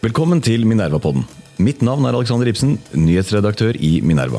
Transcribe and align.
Velkommen 0.00 0.38
til 0.40 0.62
Minerva-podden. 0.64 1.26
Mitt 1.60 1.82
navn 1.84 2.06
er 2.08 2.16
Alexander 2.16 2.48
Ibsen, 2.48 2.78
nyhetsredaktør 2.96 3.76
i 3.84 3.98
Minerva. 4.00 4.38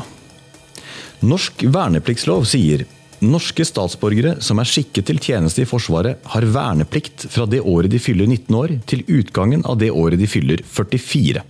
Norsk 1.22 1.62
vernepliktslov 1.70 2.48
sier 2.50 2.82
norske 3.22 3.62
statsborgere 3.62 4.32
som 4.42 4.58
er 4.58 4.66
skikket 4.66 5.06
til 5.06 5.20
tjeneste 5.22 5.62
i 5.62 5.68
Forsvaret, 5.70 6.18
har 6.32 6.46
verneplikt 6.50 7.28
fra 7.30 7.46
det 7.46 7.60
året 7.62 7.92
de 7.92 8.00
fyller 8.02 8.26
19 8.26 8.58
år, 8.58 8.74
til 8.90 9.04
utgangen 9.06 9.62
av 9.62 9.78
det 9.78 9.92
året 9.94 10.18
de 10.18 10.26
fyller 10.26 10.64
44. 10.66 11.44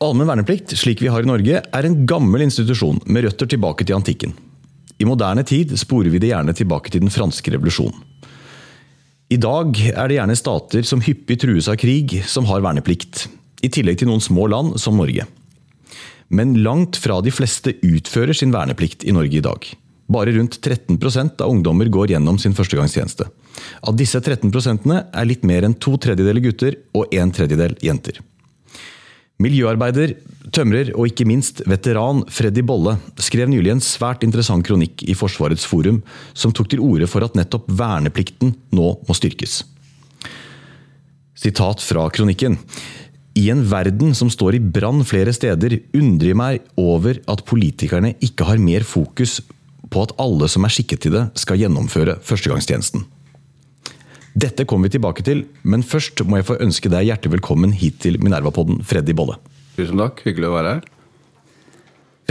Allmenn 0.00 0.32
verneplikt, 0.32 0.72
slik 0.80 1.04
vi 1.04 1.12
har 1.12 1.20
i 1.26 1.28
Norge, 1.28 1.60
er 1.60 1.90
en 1.90 1.98
gammel 2.08 2.46
institusjon 2.46 3.02
med 3.12 3.28
røtter 3.28 3.52
tilbake 3.52 3.84
til 3.84 3.98
antikken. 4.00 4.32
I 4.96 5.04
moderne 5.04 5.44
tid 5.44 5.76
sporer 5.76 6.08
vi 6.08 6.24
det 6.24 6.32
gjerne 6.32 6.56
tilbake 6.56 6.96
til 6.96 7.04
den 7.04 7.12
franske 7.12 7.52
revolusjonen. 7.52 8.08
I 9.32 9.38
dag 9.40 9.78
er 9.94 10.10
det 10.10 10.18
gjerne 10.18 10.34
stater 10.36 10.84
som 10.84 11.00
hyppig 11.00 11.38
trues 11.40 11.68
av 11.70 11.78
krig, 11.80 12.18
som 12.28 12.44
har 12.50 12.60
verneplikt. 12.64 13.28
I 13.64 13.70
tillegg 13.72 14.02
til 14.02 14.10
noen 14.10 14.20
små 14.20 14.48
land, 14.50 14.74
som 14.82 14.98
Norge. 14.98 15.24
Men 16.28 16.58
langt 16.64 16.98
fra 17.00 17.20
de 17.24 17.32
fleste 17.32 17.72
utfører 17.86 18.36
sin 18.36 18.52
verneplikt 18.52 19.06
i 19.06 19.14
Norge 19.16 19.38
i 19.38 19.44
dag. 19.44 19.68
Bare 20.12 20.34
rundt 20.36 20.58
13% 20.60 21.40
av 21.40 21.48
ungdommer 21.48 21.88
går 21.92 22.12
gjennom 22.12 22.40
sin 22.42 22.52
førstegangstjeneste. 22.56 23.28
Av 23.88 23.96
disse 23.96 24.20
13% 24.20 24.90
er 24.98 25.28
litt 25.28 25.46
mer 25.48 25.64
enn 25.64 25.78
to 25.80 25.94
tredjedeler 26.02 26.44
gutter 26.44 26.76
og 26.98 27.14
en 27.16 27.32
tredjedel 27.32 27.78
jenter. 27.80 28.18
Miljøarbeider, 29.42 30.14
tømrer 30.54 30.92
og 30.94 31.08
ikke 31.08 31.26
minst 31.26 31.62
veteran 31.68 32.22
Freddy 32.30 32.62
Bolle 32.66 32.96
skrev 33.22 33.50
nylig 33.50 33.72
en 33.72 33.82
svært 33.82 34.22
interessant 34.26 34.64
kronikk 34.66 35.02
i 35.08 35.16
Forsvarets 35.18 35.66
forum, 35.66 36.02
som 36.34 36.54
tok 36.54 36.70
til 36.72 36.82
orde 36.84 37.08
for 37.10 37.24
at 37.26 37.36
nettopp 37.38 37.70
verneplikten 37.72 38.54
nå 38.76 38.88
må 39.08 39.16
styrkes. 39.16 39.62
Sitat 41.42 41.82
fra 41.82 42.06
kronikken. 42.14 42.58
I 43.34 43.48
en 43.50 43.64
verden 43.66 44.12
som 44.14 44.28
står 44.30 44.58
i 44.58 44.62
brann 44.62 45.00
flere 45.08 45.32
steder, 45.34 45.78
undrer 45.96 46.32
jeg 46.32 46.38
meg 46.38 46.68
over 46.78 47.18
at 47.32 47.44
politikerne 47.48 48.12
ikke 48.22 48.46
har 48.46 48.60
mer 48.60 48.84
fokus 48.86 49.40
på 49.92 50.04
at 50.04 50.12
alle 50.22 50.48
som 50.52 50.64
er 50.64 50.72
skikket 50.72 51.02
til 51.04 51.16
det, 51.16 51.24
skal 51.40 51.58
gjennomføre 51.60 52.18
førstegangstjenesten. 52.24 53.06
Dette 54.32 54.64
kommer 54.64 54.88
vi 54.88 54.96
tilbake 54.96 55.24
til, 55.26 55.44
men 55.68 55.84
først 55.84 56.22
må 56.24 56.38
jeg 56.38 56.48
få 56.48 56.56
ønske 56.64 56.88
deg 56.92 57.04
hjertelig 57.10 57.34
velkommen 57.34 57.74
hit 57.76 57.98
til 58.04 58.16
Minerva-podden, 58.22 58.80
Freddy 58.88 59.12
Bolle. 59.16 59.36
Tusen 59.76 60.00
takk, 60.00 60.22
hyggelig 60.24 60.48
å 60.48 60.54
være 60.54 60.72
her. 60.76 60.86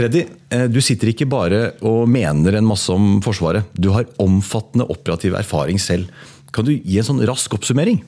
Freddy, 0.00 0.24
eh, 0.50 0.66
du 0.72 0.80
sitter 0.82 1.12
ikke 1.12 1.28
bare 1.30 1.60
og 1.86 2.08
mener 2.10 2.56
en 2.58 2.66
masse 2.66 2.90
om 2.90 3.20
Forsvaret. 3.22 3.68
Du 3.78 3.92
har 3.94 4.08
omfattende 4.22 4.88
operativ 4.90 5.36
erfaring 5.38 5.78
selv. 5.78 6.10
Kan 6.50 6.66
du 6.66 6.72
gi 6.74 6.98
en 6.98 7.06
sånn 7.06 7.22
rask 7.28 7.54
oppsummering? 7.54 8.02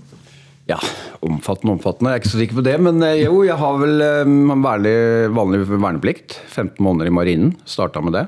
Ja, 0.67 0.81
omfattende, 1.23 1.77
omfattende. 1.77 2.11
Jeg 2.11 2.19
er 2.19 2.23
ikke 2.25 2.33
så 2.33 2.41
sikker 2.41 2.59
på 2.59 2.67
det. 2.67 2.75
Men 2.83 2.99
eh, 3.05 3.23
jo, 3.29 3.45
jeg 3.47 3.61
har 3.61 3.79
vel 3.79 4.03
eh, 4.03 4.35
vanlig, 4.65 4.97
vanlig 5.37 5.63
verneplikt. 5.71 6.41
15 6.49 6.83
måneder 6.83 7.13
i 7.13 7.15
marinen. 7.15 7.55
Starta 7.69 8.03
med 8.03 8.17
det. 8.19 8.27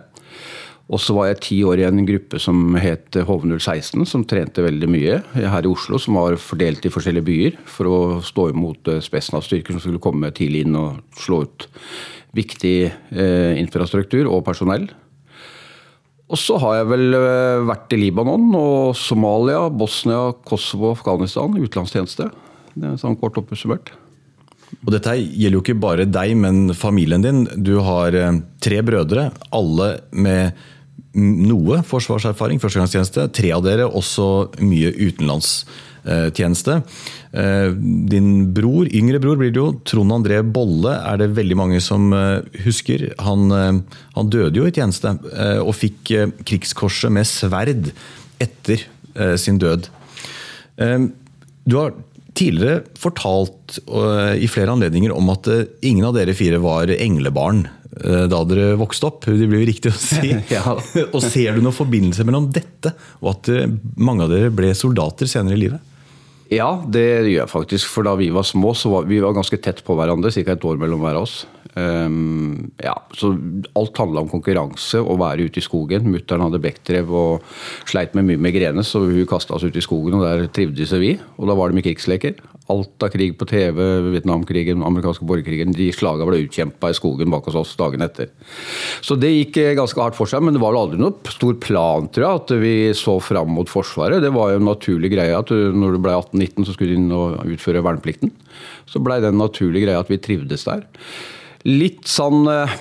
Og 0.86 1.00
så 1.02 1.16
var 1.16 1.32
jeg 1.32 1.40
ti 1.42 1.56
år 1.66 1.80
i 1.80 1.86
en 1.88 2.04
gruppe 2.06 2.38
som 2.38 2.76
het 2.78 3.16
HV016, 3.18 4.04
som 4.06 4.22
trente 4.28 4.62
veldig 4.62 4.88
mye 4.90 5.16
her 5.34 5.66
i 5.66 5.70
Oslo. 5.70 5.98
Som 5.98 6.18
var 6.20 6.38
fordelt 6.38 6.86
i 6.86 6.92
forskjellige 6.94 7.26
byer 7.26 7.56
for 7.66 7.90
å 7.90 7.96
stå 8.22 8.52
imot 8.52 8.92
eh, 8.92 9.02
Spetsnaz-styrker 9.02 9.74
som 9.74 9.82
skulle 9.82 10.02
komme 10.02 10.30
tidlig 10.36 10.62
inn 10.66 10.78
og 10.78 11.00
slå 11.18 11.42
ut 11.48 11.66
viktig 12.36 12.76
eh, 12.86 13.58
infrastruktur 13.58 14.30
og 14.30 14.44
personell. 14.46 14.86
Og 16.26 16.38
så 16.38 16.58
har 16.62 16.80
jeg 16.80 16.90
vel 16.90 17.18
eh, 17.18 17.66
vært 17.66 17.94
i 17.94 18.00
Libanon 18.00 18.48
og 18.58 18.96
Somalia, 18.98 19.66
Bosnia, 19.70 20.32
Kosovo, 20.46 20.92
Afghanistan. 20.94 21.54
Utenlandstjeneste. 21.54 22.30
Det 22.76 22.92
er 22.92 22.98
sånn 23.00 23.18
kort 23.18 23.38
oppsummert. 23.42 23.92
Og 24.82 24.90
dette 24.92 25.14
gjelder 25.18 25.56
jo 25.56 25.62
ikke 25.62 25.78
bare 25.78 26.06
deg, 26.10 26.34
men 26.38 26.74
familien 26.76 27.22
din. 27.22 27.44
Du 27.54 27.76
har 27.86 28.14
eh, 28.14 28.40
tre 28.62 28.82
brødre, 28.86 29.30
alle 29.54 29.92
med 30.10 30.66
noe 31.16 31.80
forsvarserfaring, 31.86 32.60
førstegangstjeneste. 32.60 33.28
Tre 33.34 33.52
av 33.56 33.64
dere 33.64 33.88
også 33.88 34.26
mye 34.60 34.92
utenlandstjeneste. 34.92 36.80
Eh, 37.36 37.70
din 38.12 38.30
bror, 38.56 38.88
yngre 38.88 39.20
bror 39.22 39.40
blir 39.40 39.52
det 39.52 39.60
jo, 39.60 39.70
Trond 39.88 40.14
André 40.18 40.42
Bolle, 40.44 40.94
er 41.00 41.20
det 41.20 41.32
veldig 41.36 41.58
mange 41.58 41.80
som 41.84 42.10
eh, 42.16 42.40
husker. 42.66 43.08
Han, 43.24 43.46
eh, 43.52 44.00
han 44.16 44.32
døde 44.32 44.60
jo 44.60 44.68
i 44.68 44.74
tjeneste, 44.74 45.16
og 45.62 45.72
fikk 45.76 46.12
krigskorset 46.46 47.12
med 47.12 47.28
sverd 47.28 47.90
etter 48.42 48.84
sin 49.40 49.56
død. 49.56 49.86
Du 50.76 51.74
har 51.78 51.94
tidligere 52.36 52.82
fortalt 53.00 53.78
i 54.36 54.48
flere 54.52 54.74
anledninger 54.74 55.14
om 55.14 55.30
at 55.32 55.48
ingen 55.80 56.04
av 56.04 56.18
dere 56.18 56.34
fire 56.36 56.60
var 56.60 56.92
englebarn 56.92 57.62
da 58.28 58.42
dere 58.48 58.74
vokste 58.76 59.08
opp. 59.08 59.24
Det 59.28 59.48
blir 59.48 59.62
jo 59.62 59.68
riktig 59.70 59.92
å 59.92 59.98
si. 60.10 60.32
ja. 60.52 60.62
og 61.06 61.20
Ser 61.24 61.56
du 61.56 61.62
noen 61.64 61.76
forbindelse 61.76 62.26
mellom 62.28 62.50
dette 62.52 62.92
og 63.22 63.30
at 63.32 63.50
eh, 63.54 63.68
mange 63.96 64.26
av 64.26 64.32
dere 64.34 64.52
ble 64.54 64.72
soldater 64.76 65.30
senere 65.30 65.56
i 65.56 65.62
livet? 65.66 65.92
Ja, 66.52 66.68
det 66.86 67.02
gjør 67.02 67.40
jeg 67.40 67.50
faktisk. 67.50 67.88
For 67.90 68.06
da 68.06 68.12
vi 68.18 68.28
var 68.34 68.44
små, 68.46 68.70
så 68.78 68.92
var 68.92 69.08
vi 69.10 69.18
var 69.24 69.34
ganske 69.34 69.58
tett 69.58 69.80
på 69.86 69.96
hverandre. 69.98 70.30
Ca. 70.30 70.52
et 70.54 70.66
år 70.68 70.78
mellom 70.78 71.02
hver 71.02 71.18
av 71.18 71.24
oss. 71.26 71.40
Um, 71.76 72.70
ja, 72.80 72.94
så 73.12 73.34
alt 73.76 73.98
handla 74.00 74.22
om 74.24 74.30
konkurranse, 74.32 75.02
og 75.02 75.20
være 75.20 75.44
ute 75.44 75.60
i 75.60 75.64
skogen. 75.64 76.08
Mutter'n 76.08 76.40
hadde 76.46 76.60
bekkdrev 76.64 77.10
og 77.12 77.44
sleit 77.84 78.16
med 78.16 78.24
mye 78.30 78.40
migrene, 78.40 78.84
så 78.86 79.02
hun 79.04 79.28
kasta 79.28 79.58
oss 79.58 79.66
ut 79.66 79.76
i 79.76 79.84
skogen, 79.84 80.16
og 80.16 80.24
der 80.24 80.46
trivdes 80.56 80.94
vi. 80.96 81.18
Og 81.36 81.50
da 81.50 81.56
var 81.58 81.68
det 81.68 81.76
med 81.76 81.84
krigsleker. 81.84 82.40
Alt 82.72 83.04
av 83.04 83.12
krig 83.12 83.36
på 83.38 83.46
TV, 83.46 83.76
Vietnamkrigen, 84.08 84.80
amerikanske 84.88 85.28
borgerkrigen, 85.28 85.76
de 85.76 85.90
slaga 85.94 86.24
ble 86.26 86.40
utkjempa 86.46 86.90
i 86.90 86.96
skogen 86.96 87.30
bak 87.30 87.46
hos 87.50 87.60
oss 87.60 87.76
dagen 87.78 88.02
etter. 88.02 88.32
Så 89.04 89.18
det 89.20 89.34
gikk 89.34 89.60
eh, 89.60 89.76
ganske 89.76 90.00
hardt 90.00 90.16
for 90.16 90.32
seg, 90.32 90.42
men 90.42 90.56
det 90.56 90.64
var 90.64 90.72
vel 90.72 90.80
aldri 90.80 91.02
noe 91.02 91.36
stor 91.36 91.60
plan, 91.62 92.08
tror 92.08 92.26
jeg, 92.26 92.42
at 92.42 92.56
vi 92.64 92.74
så 92.96 93.20
fram 93.20 93.52
mot 93.52 93.70
Forsvaret. 93.70 94.24
Det 94.24 94.32
var 94.32 94.54
jo 94.54 94.64
en 94.64 94.70
naturlig 94.72 95.12
greie 95.12 95.36
at 95.36 95.52
når 95.52 95.94
du 95.94 96.02
ble 96.08 96.16
18-19, 96.16 96.64
så 96.64 96.72
skulle 96.72 96.96
du 96.96 97.04
inn 97.04 97.14
og 97.14 97.44
utføre 97.44 97.84
verneplikten. 97.84 98.32
Så 98.88 99.04
blei 99.04 99.20
det 99.20 99.34
en 99.34 99.42
naturlig 99.44 99.84
greie 99.84 100.00
at 100.00 100.08
vi 100.08 100.22
trivdes 100.24 100.64
der. 100.64 100.86
Litt 101.66 102.06
sånn 102.06 102.46
eh, 102.50 102.78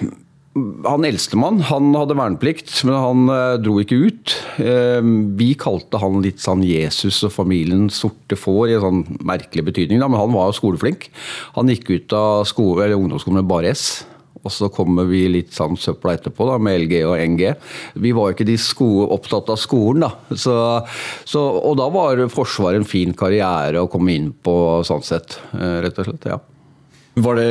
han 0.85 1.03
eldstemann 1.03 1.59
han 1.67 1.89
hadde 1.97 2.15
verneplikt, 2.15 2.71
men 2.87 2.95
han 2.95 3.31
eh, 3.33 3.57
dro 3.59 3.75
ikke 3.81 3.97
ut. 4.07 4.35
Eh, 4.63 5.01
vi 5.35 5.51
kalte 5.59 5.99
han 5.99 6.21
litt 6.23 6.39
sånn 6.43 6.63
Jesus 6.63 7.19
og 7.27 7.33
familien 7.35 7.89
sorte 7.91 8.37
får, 8.39 8.69
i 8.69 8.77
en 8.77 8.85
sånn 8.85 9.01
merkelig 9.27 9.65
betydning. 9.71 9.99
Men 10.05 10.21
han 10.21 10.35
var 10.35 10.51
jo 10.51 10.59
skoleflink. 10.61 11.09
Han 11.57 11.71
gikk 11.73 11.91
ut 11.91 12.15
av 12.15 12.45
skole, 12.47 12.87
ungdomsskolen 12.95 13.41
med 13.41 13.49
bare 13.51 13.73
S. 13.75 14.05
Og 14.45 14.53
så 14.53 14.69
kommer 14.69 15.07
vi 15.09 15.23
litt 15.33 15.55
sånn 15.57 15.75
søpla 15.81 16.13
etterpå, 16.19 16.45
da, 16.47 16.59
med 16.61 16.85
LG 16.85 16.99
og 17.09 17.17
NG. 17.33 17.47
Vi 17.99 18.13
var 18.13 18.29
jo 18.29 18.37
ikke 18.37 18.47
de 18.47 18.59
opptatt 19.09 19.49
av 19.49 19.57
skolen, 19.57 20.05
da. 20.05 20.37
Så, 20.37 20.55
så, 21.25 21.41
og 21.65 21.79
da 21.81 21.89
var 21.89 22.21
Forsvaret 22.29 22.77
en 22.77 22.87
fin 22.87 23.15
karriere 23.17 23.81
å 23.81 23.89
komme 23.89 24.13
inn 24.13 24.29
på, 24.45 24.55
sånn 24.85 25.01
sett. 25.03 25.39
Rett 25.51 25.97
og 25.97 26.11
slett. 26.11 26.29
ja. 26.29 26.37
Var 27.25 27.39
det 27.39 27.49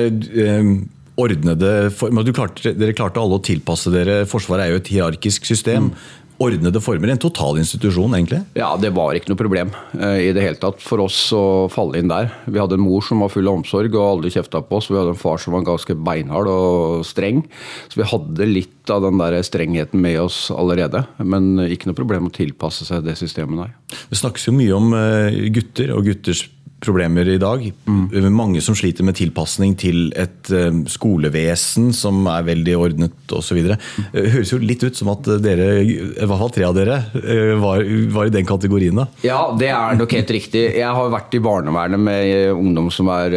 ordnede 1.20 1.70
former. 1.94 2.34
Klarte, 2.34 2.74
dere 2.74 2.96
klarte 2.96 3.22
alle 3.22 3.38
å 3.38 3.44
tilpasse 3.44 3.92
dere. 3.94 4.24
Forsvaret 4.30 4.66
er 4.66 4.74
jo 4.74 4.82
et 4.82 4.92
hierarkisk 4.94 5.46
system. 5.48 5.92
Mm. 5.92 6.20
Ordnede 6.42 6.80
former. 6.82 7.12
En 7.12 7.20
total 7.22 7.60
institusjon, 7.60 8.16
egentlig? 8.16 8.40
Ja, 8.58 8.72
det 8.80 8.90
var 8.96 9.14
ikke 9.14 9.30
noe 9.30 9.38
problem 9.38 9.70
uh, 9.94 10.16
i 10.18 10.32
det 10.34 10.42
hele 10.42 10.58
tatt 10.58 10.80
for 10.82 11.04
oss 11.04 11.18
å 11.36 11.70
falle 11.70 12.00
inn 12.00 12.10
der. 12.10 12.32
Vi 12.50 12.58
hadde 12.58 12.74
en 12.74 12.82
mor 12.82 13.04
som 13.06 13.22
var 13.22 13.30
full 13.30 13.46
av 13.46 13.60
omsorg 13.60 13.94
og 13.94 14.08
aldri 14.08 14.32
kjefta 14.34 14.64
på 14.66 14.80
oss. 14.80 14.90
Vi 14.90 14.98
hadde 14.98 15.14
en 15.14 15.20
far 15.20 15.38
som 15.38 15.54
var 15.54 15.62
ganske 15.68 15.94
beinhard 15.94 16.50
og 16.50 17.06
streng. 17.06 17.44
Så 17.86 18.02
vi 18.02 18.08
hadde 18.10 18.50
litt 18.50 18.90
av 18.90 19.06
den 19.06 19.22
der 19.22 19.38
strengheten 19.46 20.02
med 20.02 20.18
oss 20.24 20.48
allerede. 20.50 21.04
Men 21.22 21.54
ikke 21.68 21.92
noe 21.92 22.00
problem 22.02 22.26
å 22.26 22.34
tilpasse 22.34 22.88
seg 22.88 23.06
det 23.06 23.14
systemet, 23.20 23.54
nei. 23.62 23.70
Det 24.10 24.18
snakkes 24.18 24.50
jo 24.50 24.58
mye 24.58 24.74
om 24.74 24.90
eh, 24.98 25.38
gutter 25.54 25.94
og 25.94 26.10
gutters 26.10 26.48
problemer 26.84 27.28
i 27.28 27.38
dag. 27.40 27.64
Mm. 27.88 28.28
Mange 28.34 28.62
som 28.64 28.76
sliter 28.76 29.06
med 29.06 29.16
tilpasning 29.18 29.74
til 29.80 30.10
et 30.18 30.50
uh, 30.52 30.70
skolevesen 30.90 31.90
som 31.96 32.24
er 32.30 32.46
veldig 32.46 32.76
ordnet 32.78 33.34
osv. 33.34 33.60
Det 33.64 33.78
uh, 33.78 34.28
høres 34.34 34.52
jo 34.52 34.60
litt 34.62 34.84
ut 34.84 34.96
som 34.96 35.10
at 35.14 35.28
dere, 35.44 35.68
i 35.82 35.96
hvert 36.20 36.40
fall 36.40 36.54
tre 36.54 36.68
av 36.68 36.76
dere, 36.76 37.00
uh, 37.16 37.54
var, 37.62 37.84
var, 38.14 38.28
i 38.28 38.34
den 38.34 38.48
kategorien. 38.48 39.00
da. 39.00 39.08
Ja, 39.26 39.40
det 39.58 39.70
er 39.72 39.98
nok 39.98 40.14
helt 40.16 40.32
riktig. 40.36 40.66
Jeg 40.76 40.92
har 40.98 41.12
vært 41.12 41.36
i 41.36 41.42
barnevernet 41.44 42.00
med 42.00 42.54
ungdom 42.54 42.90
som 42.94 43.10
er 43.12 43.34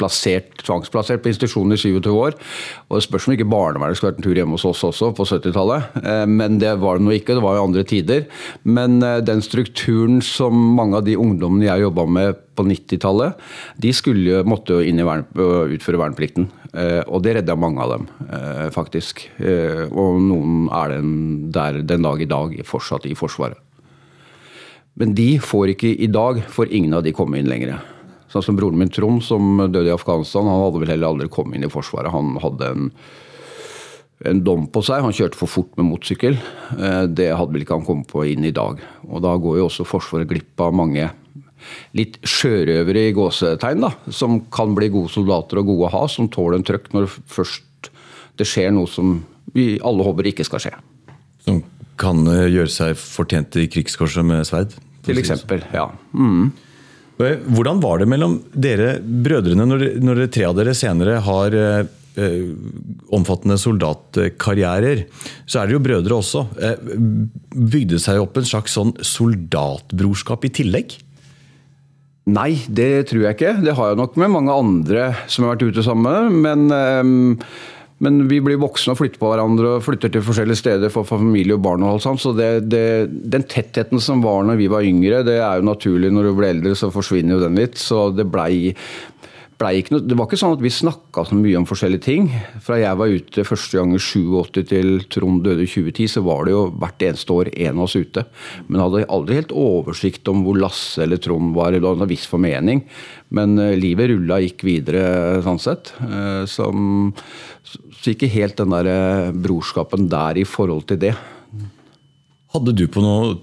plassert, 0.00 0.52
tvangsplassert 0.64 1.22
på 1.22 1.32
institusjon 1.32 1.74
i 1.74 1.80
27 1.80 2.10
år. 2.14 2.36
Og 2.88 2.98
Det 2.98 3.06
spørs 3.06 3.28
om 3.28 3.36
ikke 3.36 3.48
barnevernet 3.50 3.98
skulle 3.98 4.14
vært 4.14 4.22
en 4.22 4.28
tur 4.28 4.38
hjemme 4.38 4.56
hos 4.56 4.66
oss 4.68 4.84
også 4.86 5.12
på 5.16 5.26
70-tallet. 5.28 6.00
Men 6.30 6.58
det 6.60 6.74
var 6.82 6.98
det 6.98 7.06
nå 7.06 7.14
ikke, 7.16 7.36
det 7.36 7.44
var 7.44 7.58
jo 7.58 7.66
andre 7.68 7.84
tider. 7.86 8.26
Men 8.64 9.00
den 9.00 9.42
strukturen 9.44 10.20
som 10.24 10.56
mange 10.76 10.98
av 10.98 11.06
de 11.06 11.16
ungdommene 11.20 11.68
jeg 11.68 11.86
jobba 11.86 12.06
med 12.10 12.40
på 12.60 12.68
90-tallet, 12.68 13.40
de 13.80 13.92
skulle, 13.96 14.44
måtte 14.44 14.76
jo 14.76 14.84
inn 14.84 15.00
i 15.00 15.06
vern, 15.08 15.24
utføre 15.32 16.00
verneplikten. 16.04 16.50
Og 17.08 17.24
det 17.24 17.38
redda 17.40 17.56
mange 17.58 17.82
av 17.82 17.96
dem, 17.96 18.04
faktisk. 18.76 19.24
Og 19.90 20.20
noen 20.22 20.68
er 20.76 20.94
den 20.98 21.14
der 21.50 21.80
den 21.82 22.04
dag 22.06 22.20
i 22.20 22.28
dag 22.30 22.54
fortsatt 22.68 23.08
i 23.08 23.16
Forsvaret. 23.18 23.58
Men 25.00 25.14
de 25.16 25.38
får 25.40 25.72
ikke 25.72 25.94
i 26.04 26.10
dag, 26.12 26.42
får 26.50 26.74
ingen 26.76 26.98
av 26.98 27.06
de 27.06 27.14
komme 27.16 27.40
inn 27.40 27.48
lenger. 27.48 27.78
Sånn 28.30 28.44
som 28.44 28.58
broren 28.58 28.78
min 28.78 28.92
Trond, 28.92 29.24
som 29.24 29.56
døde 29.72 29.88
i 29.88 29.94
Afghanistan, 29.94 30.46
han 30.46 30.62
hadde 30.66 30.84
vel 30.84 30.92
heller 30.92 31.14
aldri 31.14 31.30
kommet 31.32 31.58
inn 31.58 31.66
i 31.66 31.72
Forsvaret. 31.72 32.12
Han 32.14 32.36
hadde 32.42 32.70
en 32.74 32.90
en 34.28 34.42
dom 34.44 34.66
på 34.68 34.82
seg. 34.84 35.04
Han 35.04 35.14
kjørte 35.16 35.38
for 35.38 35.50
fort 35.50 35.72
med 35.78 35.88
motorsykkel. 35.88 36.36
Det 37.08 37.30
hadde 37.32 37.54
vel 37.54 37.64
ikke 37.64 37.78
han 37.78 37.86
kommet 37.86 38.10
på 38.10 38.26
inn 38.28 38.44
i 38.44 38.54
dag. 38.54 38.82
Og 39.08 39.22
da 39.24 39.32
går 39.40 39.60
jo 39.60 39.68
også 39.70 39.88
Forsvaret 39.88 40.28
glipp 40.30 40.60
av 40.60 40.76
mange 40.76 41.08
litt 41.98 42.18
sjørøvere 42.26 43.08
i 43.08 43.16
gåsetegn, 43.16 43.84
da, 43.86 43.92
som 44.14 44.40
kan 44.52 44.76
bli 44.76 44.90
gode 44.92 45.12
soldater 45.12 45.62
og 45.62 45.72
gode 45.72 45.90
å 45.90 45.94
ha, 45.96 46.04
som 46.10 46.30
tåler 46.32 46.60
en 46.60 46.66
trøkk 46.66 46.90
når 46.96 47.10
først 47.10 47.90
det 48.40 48.48
skjer 48.48 48.72
noe 48.72 48.88
som 48.88 49.18
vi 49.54 49.74
alle 49.84 50.06
håper 50.06 50.30
ikke 50.30 50.46
skal 50.46 50.62
skje. 50.64 50.74
Som 51.44 51.62
kan 52.00 52.24
eh, 52.30 52.48
gjøre 52.54 52.72
seg 52.72 52.98
fortjent 52.98 53.58
i 53.60 53.68
krigskorset 53.72 54.26
med 54.26 54.46
sverd? 54.48 54.76
Til 55.04 55.20
eksempel, 55.20 55.64
ja. 55.74 55.88
Mm. 56.12 56.50
Hvordan 57.20 57.80
var 57.82 58.00
det 58.00 58.08
mellom 58.08 58.38
dere 58.56 58.94
brødrene 59.00 59.66
når, 59.68 59.82
når 60.00 60.22
tre 60.32 60.46
av 60.48 60.54
dere 60.56 60.72
senere 60.76 61.18
har 61.24 61.56
eh, 61.56 61.90
eh, 62.16 62.52
omfattende 63.12 63.58
soldatkarrierer, 63.60 65.04
så 65.44 65.60
er 65.60 65.68
dere 65.68 65.76
jo 65.76 65.84
brødre 65.84 66.16
også. 66.16 66.46
Eh, 66.62 66.88
bygde 67.52 68.00
seg 68.00 68.22
opp 68.22 68.40
en 68.40 68.48
slags 68.48 68.76
sånn 68.78 68.94
soldatbrorskap 69.04 70.48
i 70.48 70.54
tillegg? 70.62 70.96
Nei, 72.28 72.52
det 72.68 73.08
tror 73.10 73.24
jeg 73.24 73.36
ikke. 73.38 73.56
Det 73.64 73.74
har 73.78 73.90
jeg 73.90 74.00
nok 74.00 74.16
med 74.20 74.32
mange 74.36 74.54
andre 74.54 75.10
som 75.30 75.46
har 75.46 75.54
vært 75.54 75.70
ute 75.70 75.84
sammen. 75.86 76.40
Men, 76.44 76.66
ehm, 76.74 77.38
men 78.00 78.20
vi 78.28 78.40
blir 78.44 78.60
voksne 78.60 78.92
og 78.92 79.00
flytter 79.00 79.20
på 79.20 79.30
hverandre 79.32 79.76
og 79.76 79.84
flytter 79.84 80.12
til 80.12 80.24
forskjellige 80.24 80.60
steder 80.60 80.92
for 80.92 81.08
familie 81.08 81.56
og 81.56 81.64
barn. 81.64 81.82
og 81.82 81.94
alt 81.94 82.04
sånt. 82.04 82.20
Så 82.20 82.32
det, 82.36 82.68
det, 82.68 83.08
Den 83.08 83.42
tettheten 83.42 84.00
som 84.00 84.22
var 84.22 84.44
når 84.44 84.60
vi 84.60 84.68
var 84.68 84.84
yngre, 84.84 85.24
det 85.24 85.40
er 85.40 85.60
jo 85.60 85.68
naturlig. 85.68 86.12
Når 86.12 86.28
du 86.28 86.34
blir 86.36 86.52
eldre, 86.52 86.74
så 86.76 86.92
forsvinner 86.92 87.36
jo 87.36 87.44
den 87.44 87.56
litt. 87.56 87.76
Så 87.76 88.10
det 88.14 88.28
blei 88.30 88.76
noe, 89.60 90.00
det 90.00 90.16
var 90.16 90.26
ikke 90.26 90.38
sånn 90.40 90.54
at 90.56 90.62
vi 90.64 90.70
snakka 90.72 91.24
så 91.28 91.36
mye 91.36 91.58
om 91.58 91.66
forskjellige 91.68 92.04
ting. 92.06 92.28
Fra 92.64 92.78
jeg 92.80 92.96
var 92.96 93.12
ute 93.12 93.44
første 93.44 93.76
gang 93.76 93.92
i 93.92 94.00
87 94.00 94.64
til 94.70 95.02
Trond 95.12 95.42
døde 95.44 95.66
i 95.66 95.68
2010, 95.68 96.08
så 96.14 96.22
var 96.24 96.46
det 96.46 96.54
jo 96.54 96.62
hvert 96.80 97.04
eneste 97.04 97.34
år 97.34 97.50
en 97.52 97.76
av 97.76 97.84
oss 97.84 97.96
ute. 97.98 98.24
Men 98.68 98.80
hadde 98.80 99.04
aldri 99.12 99.36
helt 99.36 99.52
oversikt 99.52 100.30
om 100.32 100.44
hvor 100.46 100.56
Lasse 100.60 101.04
eller 101.04 101.20
Trond 101.20 101.52
var. 101.56 101.74
Det 101.76 101.82
hadde 101.84 102.06
en 102.06 102.12
viss 102.12 102.24
formening. 102.30 102.82
Men 103.36 103.58
uh, 103.60 103.74
livet 103.76 104.10
rulla 104.14 104.40
gikk 104.40 104.64
videre, 104.66 105.04
sånn 105.44 105.60
sett. 105.60 105.92
Uh, 106.00 106.48
som, 106.48 107.12
så 107.68 108.14
ikke 108.14 108.32
helt 108.32 108.56
den 108.60 108.72
der 108.72 108.88
uh, 108.88 109.36
brorskapen 109.36 110.08
der 110.10 110.40
i 110.40 110.48
forhold 110.48 110.88
til 110.88 111.04
det. 111.04 111.14
Hadde 112.50 112.74
du 112.74 112.86
på 112.90 113.04
noe 113.04 113.36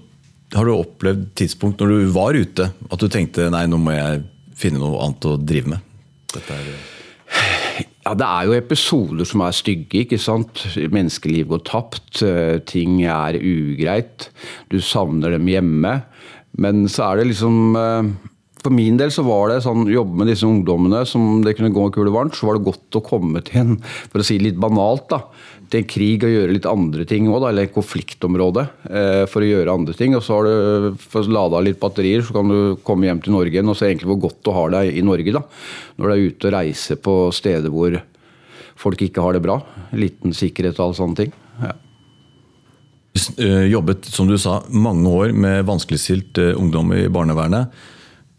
Har 0.52 0.64
du 0.64 0.74
opplevd 0.74 1.28
tidspunkt 1.36 1.80
når 1.80 1.92
du 1.92 2.12
var 2.12 2.36
ute, 2.36 2.70
at 2.72 3.02
du 3.02 3.08
tenkte 3.12 3.50
nei, 3.52 3.66
nå 3.68 3.78
må 3.80 3.92
jeg 3.92 4.24
finne 4.56 4.80
noe 4.80 5.04
annet 5.04 5.28
å 5.28 5.36
drive 5.36 5.76
med? 5.76 5.87
Er... 6.36 6.66
Ja, 8.04 8.14
Det 8.14 8.26
er 8.26 8.46
jo 8.48 8.56
episoder 8.56 9.24
som 9.28 9.40
er 9.44 9.56
stygge. 9.56 10.04
ikke 10.04 10.18
sant? 10.20 10.64
Menneskeliv 10.76 11.48
går 11.52 11.62
tapt. 11.68 12.22
Eh, 12.22 12.58
ting 12.64 13.02
er 13.04 13.36
ugreit. 13.36 14.30
Du 14.72 14.80
savner 14.80 15.36
dem 15.36 15.48
hjemme. 15.48 16.02
Men 16.58 16.88
så 16.88 17.10
er 17.10 17.20
det 17.20 17.30
liksom 17.32 17.76
eh, 17.76 18.10
For 18.62 18.74
min 18.74 18.96
del 18.98 19.12
så 19.14 19.22
var 19.26 19.52
det 19.52 19.60
sånn 19.64 19.86
jobbe 19.90 20.18
med 20.18 20.30
disse 20.32 20.46
ungdommene 20.48 21.04
som 21.06 21.42
det 21.44 21.54
kunne 21.58 21.74
gå 21.74 21.84
kule 21.94 22.12
varmt, 22.14 22.34
så 22.36 22.48
var 22.48 22.58
det 22.58 22.66
godt 22.66 22.98
å 22.98 23.04
komme 23.04 23.42
til 23.46 23.60
en, 23.62 23.78
for 24.10 24.22
å 24.22 24.26
si 24.26 24.38
litt 24.42 24.58
banalt, 24.60 25.06
da, 25.12 25.20
til 25.70 25.82
en 25.82 25.88
krig 25.88 26.24
og 26.26 26.32
gjøre 26.32 26.54
litt 26.56 26.68
andre 26.68 27.06
ting 27.08 27.28
òg, 27.30 27.48
eller 27.50 27.68
et 27.68 27.74
konfliktområde. 27.74 28.64
Eh, 28.88 29.24
for 29.30 29.44
å 29.44 29.50
gjøre 29.50 29.74
andre 29.78 29.96
ting. 29.96 30.16
Og 30.18 30.24
så 30.24 30.38
har 30.38 30.48
du 30.48 31.32
lada 31.32 31.62
litt 31.64 31.80
batterier, 31.80 32.24
så 32.24 32.36
kan 32.36 32.50
du 32.50 32.60
komme 32.86 33.08
hjem 33.08 33.22
til 33.24 33.36
Norge 33.36 33.54
igjen 33.54 33.70
og 33.70 33.78
se 33.78 33.90
egentlig 33.90 34.10
hvor 34.14 34.22
godt 34.28 34.40
du 34.46 34.54
har 34.56 34.72
deg 34.78 34.94
i 34.96 35.04
Norge. 35.06 35.34
da. 35.36 35.44
Når 35.98 36.08
du 36.08 36.14
er 36.14 36.24
ute 36.24 36.48
og 36.48 36.56
reiser 36.56 37.02
på 37.02 37.18
steder 37.36 37.74
hvor 37.74 38.00
folk 38.78 39.04
ikke 39.04 39.22
har 39.24 39.36
det 39.36 39.44
bra. 39.44 39.60
Liten 39.98 40.34
sikkerhet 40.36 40.78
og 40.78 40.88
alle 40.88 40.98
sånne 40.98 41.22
ting. 41.22 41.36
Ja. 41.62 41.76
Eh, 43.38 43.68
jobbet, 43.72 44.04
som 44.04 44.28
du 44.28 44.36
sa, 44.38 44.60
mange 44.70 45.10
år 45.10 45.32
med 45.34 45.66
vanskeligstilt 45.68 46.38
eh, 46.38 46.54
ungdom 46.58 46.92
i 46.94 47.06
barnevernet. 47.12 47.72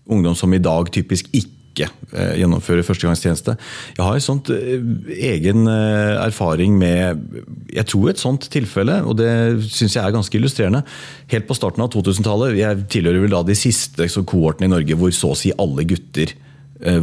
Ungdom 0.09 0.35
som 0.37 0.53
i 0.53 0.61
dag 0.61 0.89
typisk 0.93 1.29
ikke 1.37 1.85
eh, 1.85 2.39
gjennomføre 2.41 2.83
førstegangstjeneste. 2.85 3.53
Jeg 3.97 4.05
har 4.05 4.17
en 4.17 4.25
sånt 4.25 4.49
eh, 4.53 4.81
egen 5.29 5.69
eh, 5.69 6.15
erfaring 6.17 6.77
med 6.79 7.21
jeg 7.69 7.85
tror 7.91 8.09
et 8.09 8.21
sånt 8.21 8.47
tilfelle, 8.51 8.99
og 9.05 9.19
det 9.19 9.29
syns 9.69 9.97
jeg 9.97 10.01
er 10.01 10.15
ganske 10.15 10.39
illustrerende. 10.39 10.81
Helt 11.29 11.45
på 11.49 11.57
starten 11.57 11.85
av 11.85 11.91
2000-tallet, 11.93 12.57
jeg 12.57 12.85
tilhører 12.95 13.21
vel 13.25 13.35
da 13.37 13.43
de 13.45 13.57
siste 13.57 14.09
kohortene 14.19 14.69
i 14.69 14.73
Norge 14.73 14.97
hvor 14.97 15.13
så 15.13 15.35
å 15.35 15.37
si 15.37 15.53
alle 15.53 15.85
gutter 15.87 16.33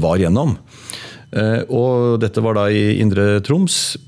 var 0.00 0.16
gjennom. 0.16 0.54
Og 1.68 2.16
dette 2.22 2.40
var 2.40 2.56
da 2.56 2.62
i 2.72 2.96
Indre 3.02 3.42
Troms. 3.44 3.98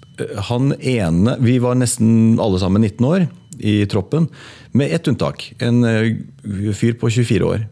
Han 0.48 0.72
ene 0.80 1.34
Vi 1.44 1.58
var 1.60 1.76
nesten 1.76 2.38
alle 2.40 2.56
sammen 2.62 2.80
19 2.80 3.04
år 3.04 3.26
i 3.58 3.82
troppen, 3.90 4.30
med 4.72 4.94
ett 4.96 5.10
unntak. 5.12 5.50
En 5.60 5.84
fyr 6.72 6.96
på 6.96 7.10
24 7.12 7.44
år. 7.44 7.66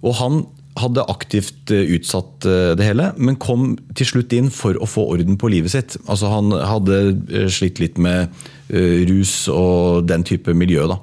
Og 0.00 0.16
han 0.16 0.40
hadde 0.80 1.04
aktivt 1.10 1.70
eh, 1.72 1.84
utsatt 1.96 2.46
eh, 2.48 2.72
det 2.78 2.86
hele, 2.86 3.10
men 3.20 3.38
kom 3.40 3.74
til 3.98 4.08
slutt 4.08 4.32
inn 4.36 4.48
for 4.52 4.78
å 4.80 4.88
få 4.88 5.04
orden 5.14 5.36
på 5.40 5.50
livet 5.52 5.74
sitt. 5.74 5.98
Altså 6.06 6.32
Han 6.32 6.54
hadde 6.56 7.02
eh, 7.28 7.48
slitt 7.52 7.82
litt 7.82 8.00
med 8.00 8.32
rus 8.72 9.50
og 9.52 10.06
den 10.08 10.22
type 10.24 10.54
miljø. 10.56 10.86
da. 10.88 10.94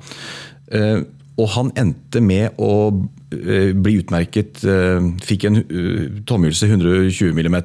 Og 1.37 1.51
han 1.53 1.67
endte 1.77 2.17
med 2.17 2.57
å 2.57 2.89
bli 3.29 3.93
utmerket 3.99 4.63
Fikk 5.21 5.45
en 5.45 5.59
tomhjulse 6.25 6.65
120 6.65 7.29
mm 7.37 7.59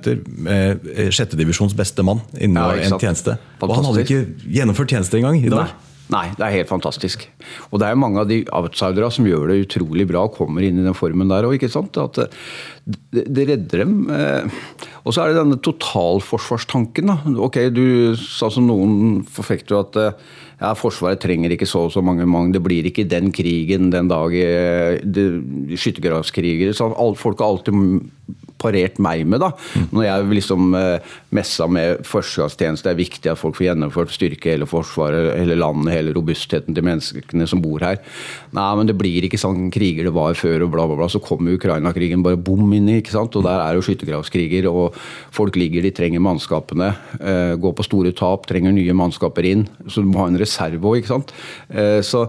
sjettedivisjons 1.08 1.72
beste 1.78 2.04
mann 2.04 2.20
innen 2.36 2.60
ja, 2.60 2.84
en 2.84 2.98
tjeneste. 3.00 3.38
Og 3.64 3.72
han 3.78 3.88
hadde 3.88 4.04
ikke 4.04 4.20
gjennomført 4.44 4.92
tjeneste 4.92 5.22
engang 5.22 5.40
i 5.40 5.48
dag. 5.48 5.72
Nei. 5.72 5.93
Nei, 6.12 6.26
det 6.36 6.44
er 6.44 6.52
helt 6.58 6.68
fantastisk. 6.68 7.22
Og 7.70 7.80
det 7.80 7.88
er 7.88 7.96
mange 7.96 8.20
av 8.20 8.28
de 8.28 8.42
outsiderne 8.52 9.08
som 9.14 9.24
gjør 9.24 9.48
det 9.48 9.62
utrolig 9.62 10.04
bra 10.10 10.26
og 10.26 10.34
kommer 10.36 10.64
inn 10.66 10.82
i 10.82 10.84
den 10.84 10.96
formen 10.96 11.30
der 11.32 11.46
òg. 11.48 11.64
At 11.64 12.18
det, 12.20 13.24
det, 13.24 13.46
redder 13.48 13.84
dem. 13.86 13.94
Eh. 14.12 14.58
Og 15.08 15.16
så 15.16 15.22
er 15.22 15.32
det 15.32 15.40
denne 15.40 15.60
totalforsvarstanken. 15.64 17.08
Da. 17.08 17.16
Ok, 17.46 17.56
Du 17.72 17.86
sa 18.20 18.50
som 18.52 18.68
noen 18.68 19.22
forfekter 19.24 19.80
at 19.80 19.96
eh, 20.00 20.20
ja, 20.60 20.74
Forsvaret 20.76 21.22
trenger 21.24 21.56
ikke 21.56 21.68
så 21.68 21.86
og 21.88 21.94
så 21.96 22.04
mange 22.04 22.28
mange. 22.28 22.52
Det 22.58 22.64
blir 22.64 22.84
ikke 22.90 23.08
den 23.08 23.32
krigen 23.34 23.88
den 23.94 24.12
dag 24.12 24.36
skyttergravskriger. 25.00 26.76
Folk 27.16 27.40
har 27.40 27.48
alltid 27.48 27.80
parert 28.64 29.00
meg 29.02 29.26
med. 29.28 29.42
da. 29.44 29.52
Når 29.94 30.06
jeg 30.08 30.30
liksom 30.40 30.74
eh, 30.78 31.14
messa 31.36 31.68
med 31.70 32.04
førstegangstjeneste, 32.08 32.88
det 32.88 32.94
er 32.94 33.00
viktig 33.02 33.32
at 33.32 33.40
folk 33.40 33.58
får 33.58 33.68
gjennomført 33.68 34.14
styrke 34.14 34.54
hele 34.54 34.68
Forsvaret, 34.68 35.34
hele 35.38 35.58
landet, 35.58 35.92
hele 35.94 36.14
robustheten 36.16 36.74
til 36.74 36.86
menneskene 36.86 37.46
som 37.50 37.62
bor 37.64 37.84
her. 37.84 38.00
Nei, 38.56 38.70
men 38.78 38.88
det 38.88 38.96
blir 38.98 39.26
ikke 39.26 39.40
sånn 39.40 39.68
kriger 39.74 40.08
det 40.08 40.14
var 40.16 40.36
før, 40.38 40.66
og 40.66 40.74
bla, 40.74 40.88
bla, 40.88 40.98
bla. 41.02 41.10
Så 41.12 41.22
kommer 41.24 41.56
Ukraina-krigen 41.58 42.24
bare 42.24 42.40
bom 42.40 42.64
inni, 42.74 42.98
ikke 43.02 43.14
sant. 43.14 43.36
Og 43.38 43.46
der 43.46 43.62
er 43.62 43.76
jo 43.76 43.84
skyttergravskriger, 43.84 44.68
og 44.70 44.98
folk 45.34 45.58
ligger, 45.60 45.84
de 45.84 45.94
trenger 45.94 46.24
mannskapene. 46.24 46.92
Eh, 47.20 47.54
går 47.60 47.78
på 47.78 47.86
store 47.86 48.14
tap, 48.16 48.48
trenger 48.50 48.74
nye 48.74 48.96
mannskaper 48.96 49.50
inn. 49.52 49.68
Så 49.88 50.02
du 50.02 50.10
må 50.10 50.22
ha 50.22 50.30
en 50.32 50.40
reserve 50.40 50.82
òg, 50.82 51.02
ikke 51.02 51.14
sant. 51.14 51.34
Eh, 51.70 52.00
så 52.04 52.28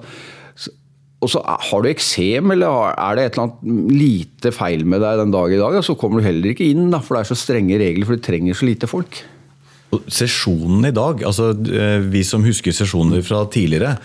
og 1.25 1.31
så 1.33 1.41
Har 1.41 1.81
du 1.81 1.89
eksem 1.89 2.53
eller 2.53 2.91
er 2.93 3.17
det 3.17 3.25
et 3.25 3.37
eller 3.37 3.47
annet 3.47 3.95
lite 3.97 4.51
feil 4.53 4.85
med 4.85 5.01
deg 5.01 5.23
den 5.23 5.33
dag 5.33 5.53
i 5.53 5.61
dag, 5.61 5.79
så 5.85 5.97
kommer 5.97 6.21
du 6.21 6.27
heller 6.27 6.53
ikke 6.53 6.67
inn, 6.69 6.91
da, 6.93 7.01
for 7.01 7.17
det 7.17 7.25
er 7.25 7.31
så 7.33 7.39
strenge 7.39 7.79
regler, 7.81 8.05
for 8.05 8.19
du 8.19 8.25
trenger 8.25 8.57
så 8.57 8.69
lite 8.69 8.89
folk. 8.89 9.23
Sesjonen 10.11 10.85
i 10.89 10.93
dag, 10.93 11.23
altså 11.25 11.51
eh, 11.55 12.05
vi 12.11 12.21
som 12.27 12.45
husker 12.45 12.75
sesjoner 12.75 13.23
fra 13.25 13.45
tidligere, 13.49 13.95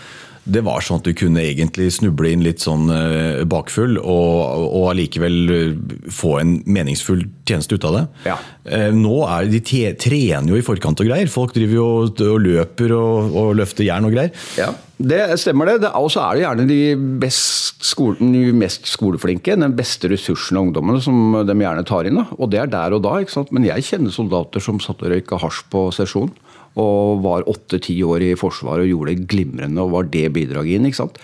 det 0.43 0.63
var 0.65 0.81
sånn 0.81 0.97
at 1.01 1.05
du 1.05 1.13
kunne 1.17 1.43
egentlig 1.45 1.91
snuble 1.93 2.31
inn 2.33 2.41
litt 2.41 2.63
sånn 2.63 2.89
eh, 2.89 3.43
bakfull, 3.49 3.99
og, 3.99 4.63
og 4.65 4.87
allikevel 4.89 5.53
eh, 5.53 5.99
få 6.09 6.33
en 6.39 6.55
meningsfull 6.65 7.27
tjeneste 7.45 7.77
ut 7.77 7.85
av 7.85 7.97
det. 7.97 8.03
Ja. 8.31 8.37
Eh, 8.65 8.89
Nå 8.95 9.19
er 9.27 9.51
de 9.51 9.61
trener 9.61 10.49
jo 10.49 10.57
i 10.57 10.65
forkant 10.65 11.03
og 11.03 11.11
greier. 11.11 11.29
Folk 11.29 11.53
driver 11.53 11.77
jo 11.77 11.87
og, 12.07 12.23
løper 12.41 12.95
og, 12.97 13.37
og 13.37 13.51
løfter 13.61 13.85
jern 13.85 14.09
og 14.09 14.15
greier. 14.15 14.33
Ja, 14.57 14.71
det 14.97 15.21
stemmer 15.41 15.69
det. 15.69 15.83
det 15.85 15.93
og 15.97 16.09
så 16.13 16.25
er 16.25 16.37
det 16.39 16.45
gjerne 16.47 16.67
de, 16.69 17.31
skole, 17.37 18.17
de 18.17 18.45
mest 18.57 18.89
skoleflinke, 18.89 19.59
den 19.61 19.77
beste 19.77 20.09
ressursen 20.09 20.57
av 20.57 20.71
ungdommene 20.71 21.05
som 21.05 21.41
de 21.45 21.57
gjerne 21.61 21.85
tar 21.85 22.09
inn. 22.09 22.17
Da. 22.17 22.25
Og 22.41 22.49
det 22.53 22.63
er 22.65 22.73
der 22.73 22.97
og 22.97 23.05
da. 23.05 23.19
Men 23.53 23.69
jeg 23.69 23.91
kjenner 23.91 24.13
soldater 24.13 24.63
som 24.63 24.81
satt 24.81 25.05
og 25.05 25.13
røyka 25.13 25.37
hasj 25.41 25.67
på 25.69 25.91
sesjon. 25.93 26.33
Og 26.79 27.23
var 27.25 27.47
åtte-ti 27.51 27.97
år 28.07 28.23
i 28.29 28.35
Forsvaret 28.39 28.85
og 28.85 28.91
gjorde 28.93 29.15
det 29.15 29.29
glimrende 29.31 29.83
og 29.83 29.95
var 29.95 30.11
det 30.11 30.27
bidraget 30.35 30.77
inn. 30.77 30.87
ikke 30.87 31.01
sant? 31.01 31.17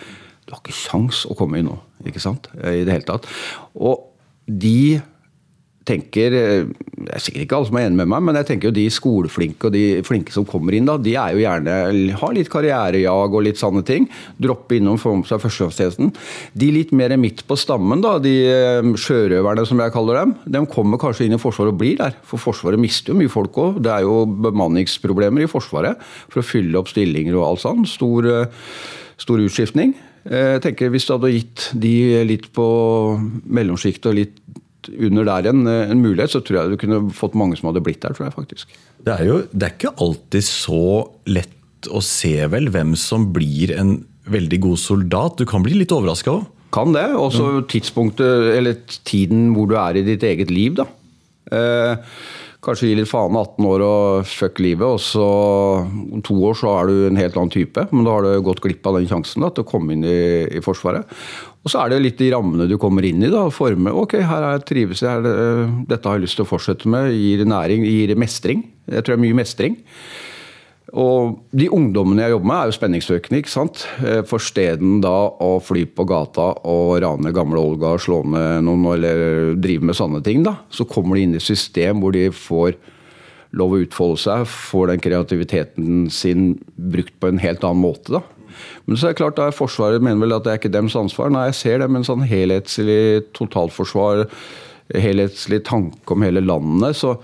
Du 0.47 0.55
har 0.55 0.63
ikke 0.63 0.75
sjans 0.75 1.25
å 1.27 1.35
komme 1.35 1.59
inn 1.59 1.69
nå, 1.69 1.77
ikke 2.07 2.23
sant? 2.23 2.49
I 2.55 2.83
det 2.87 2.93
hele 2.93 3.07
tatt. 3.07 3.27
Og 3.75 4.09
de 4.47 4.99
tenker 5.87 6.35
eh, 6.35 6.69
Det 7.07 7.15
er 7.15 7.23
sikkert 7.23 7.45
ikke 7.45 7.57
alle 7.57 7.69
som 7.69 7.77
er 7.79 7.85
enig 7.87 7.99
med 8.01 8.09
meg, 8.11 8.23
men 8.27 8.37
jeg 8.41 8.47
tenker 8.49 8.67
jo 8.67 8.75
de 8.75 8.83
skoleflinke 8.91 9.69
og 9.69 9.73
de 9.75 9.83
flinke 10.03 10.33
som 10.35 10.45
kommer 10.47 10.75
inn, 10.75 10.87
da, 10.89 10.97
de 10.99 11.13
er 11.15 11.35
jo 11.35 11.43
gjerne 11.43 11.75
har 12.19 12.33
litt 12.35 12.49
karrierejag 12.51 13.37
og 13.37 13.45
litt 13.45 13.61
sånne 13.61 13.83
ting. 13.87 14.09
Droppe 14.43 14.77
innom, 14.77 14.99
få 14.99 15.13
med 15.15 15.29
seg 15.29 15.39
førstegangstjenesten. 15.43 16.11
De 16.57 16.69
litt 16.75 16.91
mer 16.97 17.15
midt 17.21 17.45
på 17.47 17.57
stammen, 17.59 18.03
da, 18.03 18.17
de 18.23 18.35
eh, 18.51 18.91
sjørøverne 18.99 19.65
som 19.69 19.83
jeg 19.83 19.95
kaller 19.95 20.21
dem, 20.21 20.35
de 20.57 20.63
kommer 20.73 21.01
kanskje 21.01 21.29
inn 21.29 21.37
i 21.37 21.41
Forsvaret 21.41 21.71
og 21.71 21.79
blir 21.79 21.95
der. 22.01 22.19
For 22.27 22.41
Forsvaret 22.41 22.81
mister 22.81 23.13
jo 23.13 23.21
mye 23.21 23.31
folk 23.31 23.61
òg. 23.63 23.81
Det 23.85 23.93
er 23.93 24.03
jo 24.03 24.25
bemanningsproblemer 24.49 25.47
i 25.47 25.51
Forsvaret 25.51 26.03
for 26.27 26.43
å 26.43 26.47
fylle 26.47 26.81
opp 26.81 26.91
stillinger 26.91 27.39
og 27.39 27.47
alt 27.53 27.63
sånt. 27.63 27.87
Stor, 27.93 28.27
eh, 28.27 28.69
stor 29.17 29.47
utskiftning. 29.47 29.95
Jeg 30.27 30.59
tenker 30.59 30.89
Hvis 30.91 31.05
du 31.07 31.13
hadde 31.13 31.31
gitt 31.31 31.69
de 31.71 32.23
litt 32.27 32.49
på 32.51 32.63
mellomsjiktet 33.47 34.09
og 34.11 34.17
litt 34.17 34.33
under 34.95 35.27
der 35.27 35.47
igjen 35.47 35.67
eh, 35.69 35.91
en 35.91 36.03
mulighet, 36.03 36.33
så 36.33 36.41
tror 36.45 36.61
jeg 36.61 36.73
du 36.73 36.81
kunne 36.81 37.01
fått 37.15 37.37
mange 37.37 37.59
som 37.59 37.71
hadde 37.71 37.83
blitt 37.85 38.01
der. 38.03 38.15
tror 38.17 38.29
jeg 38.29 38.37
faktisk. 38.37 38.75
Det 39.05 39.15
er 39.15 39.29
jo 39.29 39.39
det 39.51 39.69
er 39.69 39.75
ikke 39.75 39.95
alltid 40.03 40.47
så 40.47 40.83
lett 41.29 41.89
å 41.93 42.01
se 42.03 42.35
vel 42.51 42.71
hvem 42.73 42.95
som 42.99 43.29
blir 43.35 43.75
en 43.77 43.99
veldig 44.27 44.59
god 44.65 44.81
soldat. 44.81 45.37
Du 45.39 45.47
kan 45.49 45.63
bli 45.65 45.77
litt 45.77 45.93
overraska 45.95 46.33
òg. 46.33 46.47
Kan 46.75 46.91
det. 46.95 47.05
Også 47.15 47.61
tidspunktet, 47.71 48.51
eller 48.57 48.81
tiden 49.07 49.53
hvor 49.55 49.69
du 49.69 49.77
er 49.79 49.99
i 49.99 50.05
ditt 50.07 50.25
eget 50.27 50.51
liv, 50.51 50.75
da. 50.79 50.87
Eh, 51.47 52.17
kanskje 52.65 52.89
gi 52.89 52.97
litt 52.99 53.07
faen 53.07 53.37
18 53.37 53.67
år 53.69 53.83
og 53.85 54.27
fuck 54.27 54.59
livet, 54.59 54.83
og 54.83 54.99
så 54.99 55.27
om 55.87 56.23
to 56.25 56.35
år 56.49 56.57
så 56.59 56.73
er 56.73 56.89
du 56.89 56.95
en 57.07 57.19
helt 57.19 57.37
annen 57.39 57.53
type. 57.53 57.85
Men 57.93 58.03
da 58.03 58.17
har 58.17 58.25
du 58.25 58.43
gått 58.45 58.61
glipp 58.65 58.87
av 58.89 58.99
den 58.99 59.07
sjansen 59.09 59.45
da, 59.45 59.51
til 59.53 59.63
å 59.63 59.69
komme 59.69 59.95
inn 59.95 60.03
i, 60.07 60.19
i 60.59 60.63
Forsvaret. 60.65 61.07
Og 61.65 61.71
så 61.73 61.81
er 61.83 61.89
det 61.91 62.01
litt 62.03 62.17
de 62.21 62.29
rammene 62.31 62.67
du 62.69 62.77
kommer 62.79 63.03
inn 63.03 63.23
i. 63.25 63.29
da, 63.33 63.49
Forme 63.51 63.91
ok, 63.91 64.13
her 64.23 64.43
er 64.43 64.57
jeg 64.57 64.65
trives 64.69 65.01
jeg, 65.03 65.23
det- 65.23 65.87
dette 65.89 66.07
har 66.07 66.15
jeg 66.17 66.23
lyst 66.27 66.35
til 66.37 66.45
å 66.45 66.49
fortsette 66.49 66.85
med. 66.87 67.11
Gir 67.11 67.43
næring, 67.45 67.83
gir 67.83 68.15
mestring. 68.15 68.63
Jeg 68.87 69.03
tror 69.03 69.17
det 69.17 69.19
er 69.19 69.25
mye 69.25 69.35
mestring. 69.43 69.77
Og 70.93 71.41
de 71.51 71.67
ungdommene 71.67 72.21
jeg 72.23 72.31
jobber 72.31 72.47
med, 72.47 72.55
er 72.55 72.69
jo 72.71 72.77
spenningsøkende. 72.77 73.37
ikke 73.41 73.51
sant? 73.51 73.85
Eh, 73.99 74.21
For 74.23 74.39
steden 74.39 75.01
da 75.01 75.29
å 75.29 75.61
fly 75.61 75.83
på 75.85 76.05
gata 76.07 76.53
og 76.63 77.01
rane 77.03 77.33
gamle 77.33 77.59
Olga 77.59 77.87
og 77.97 77.99
slå 77.99 78.23
ned 78.23 78.63
noen, 78.63 78.85
eller 78.93 79.55
drive 79.59 79.81
med 79.83 79.95
sånne 79.95 80.23
ting, 80.23 80.43
da, 80.43 80.55
så 80.71 80.87
kommer 80.87 81.15
de 81.15 81.23
inn 81.23 81.35
i 81.35 81.39
system 81.43 81.99
hvor 81.99 82.13
de 82.13 82.29
får 82.29 82.75
lov 83.53 83.71
å 83.71 83.83
utfolde 83.85 84.17
seg, 84.19 84.45
får 84.47 84.87
den 84.87 84.99
kreativiteten 84.99 86.09
sin 86.11 86.59
brukt 86.77 87.19
på 87.19 87.27
en 87.27 87.39
helt 87.39 87.59
annen 87.63 87.81
måte. 87.83 88.07
da. 88.11 88.21
Men 88.85 88.97
så 88.97 89.07
er 89.09 89.13
det 89.15 89.19
klart, 89.21 89.35
da 89.39 89.47
er 89.49 89.55
Forsvaret 89.57 90.01
mener 90.03 90.21
vel 90.25 90.35
at 90.37 90.45
det 90.45 90.53
er 90.53 90.61
ikke 90.61 90.73
dems 90.73 90.95
ansvar. 90.99 91.29
Nei, 91.33 91.47
jeg 91.49 91.57
ser 91.59 91.81
det 91.83 91.89
men 91.91 92.05
sånn 92.07 92.23
helhetslig 92.27 93.25
totalforsvar, 93.37 94.25
helhetslig 94.95 95.63
tanke 95.67 96.15
om 96.15 96.23
hele 96.23 96.41
landet, 96.45 96.95
så, 96.99 97.15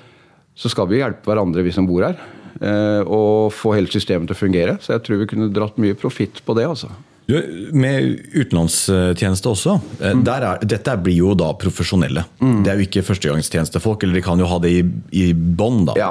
så 0.55 0.69
skal 0.71 0.89
vi 0.91 0.99
hjelpe 0.99 1.29
hverandre, 1.31 1.63
vi 1.63 1.71
som 1.75 1.87
bor 1.87 2.03
her. 2.03 2.17
eh, 2.59 3.01
Og 3.07 3.53
få 3.55 3.75
hele 3.77 3.87
systemet 3.91 4.27
til 4.29 4.35
å 4.35 4.41
fungere. 4.43 4.77
Så 4.83 4.93
jeg 4.97 5.03
tror 5.05 5.21
vi 5.23 5.29
kunne 5.31 5.51
dratt 5.53 5.79
mye 5.81 5.95
profitt 5.95 6.43
på 6.45 6.55
det. 6.59 6.67
altså. 6.67 6.91
Du, 7.23 7.37
Med 7.71 8.17
utenlandstjeneste 8.35 9.47
også. 9.47 9.77
Mm. 10.01 10.23
Der 10.27 10.43
er, 10.43 10.63
dette 10.67 10.97
blir 10.99 11.15
jo 11.21 11.33
da 11.39 11.53
profesjonelle. 11.55 12.25
Det 12.41 12.67
er 12.73 12.81
jo 12.81 12.87
ikke 12.89 13.05
førstegangstjenestefolk, 13.07 14.03
eller 14.03 14.19
de 14.19 14.23
kan 14.25 14.39
jo 14.43 14.49
ha 14.51 14.57
det 14.59 14.73
i, 14.75 14.81
i 15.23 15.29
bånn. 15.33 15.85
da. 15.87 15.95
Ja. 15.95 16.09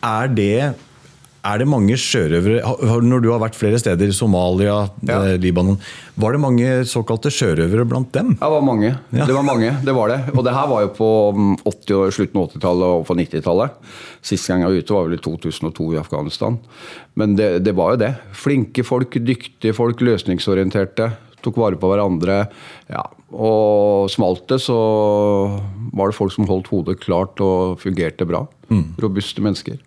Er 0.00 0.32
det, 0.32 0.54
er 1.44 1.58
det 1.62 1.66
mange 1.68 1.94
sjørøvere 1.96 2.60
Når 3.06 3.22
du 3.24 3.28
har 3.32 3.40
vært 3.40 3.56
flere 3.56 3.78
steder, 3.80 4.10
Somalia, 4.12 4.90
Ja. 5.06 5.20
eh, 5.24 5.38
Libanon, 5.40 5.78
var 6.20 6.32
det 6.32 6.40
mange 6.42 6.66
såkalte 6.84 7.30
sjørøvere 7.32 7.86
blant 7.88 8.10
dem? 8.12 8.34
Det 8.36 8.50
var 8.52 8.60
mange. 8.60 8.90
Ja. 9.12 9.24
Det 9.24 9.34
var 9.34 9.42
mange, 9.46 9.70
det 9.84 9.94
var 9.96 10.08
det. 10.12 10.18
Og 10.36 10.44
det 10.44 10.52
her 10.52 10.66
var 10.68 10.82
jo 10.84 10.88
på 10.98 11.08
mm, 11.34 11.56
80 11.64 11.96
år, 11.96 12.10
slutten 12.12 12.40
av 12.42 12.50
80-tallet 12.52 12.84
og 12.98 13.06
på 13.08 13.16
90-tallet. 13.16 13.70
Sist 14.22 14.48
gang 14.50 14.60
jeg 14.60 14.68
var 14.68 14.82
ute 14.84 14.92
var 14.98 15.08
vel 15.08 15.16
i 15.16 15.22
2002 15.24 15.88
i 15.94 16.00
Afghanistan. 16.02 16.58
Men 17.16 17.36
det, 17.36 17.48
det 17.64 17.74
var 17.74 17.94
jo 17.94 18.02
det. 18.04 18.12
Flinke 18.36 18.84
folk, 18.84 19.16
dyktige 19.16 19.72
folk, 19.76 20.00
løsningsorienterte. 20.04 21.12
Tok 21.40 21.56
vare 21.56 21.78
på 21.80 21.88
hverandre. 21.88 22.42
Ja. 22.92 23.06
Og 23.32 24.10
smalt 24.12 24.44
det, 24.52 24.60
så 24.60 24.76
var 25.96 26.10
det 26.10 26.16
folk 26.18 26.32
som 26.34 26.44
holdt 26.50 26.68
hodet 26.68 27.00
klart 27.00 27.40
og 27.40 27.78
fungerte 27.80 28.26
bra. 28.28 28.44
Robuste 29.00 29.40
mennesker. 29.40 29.78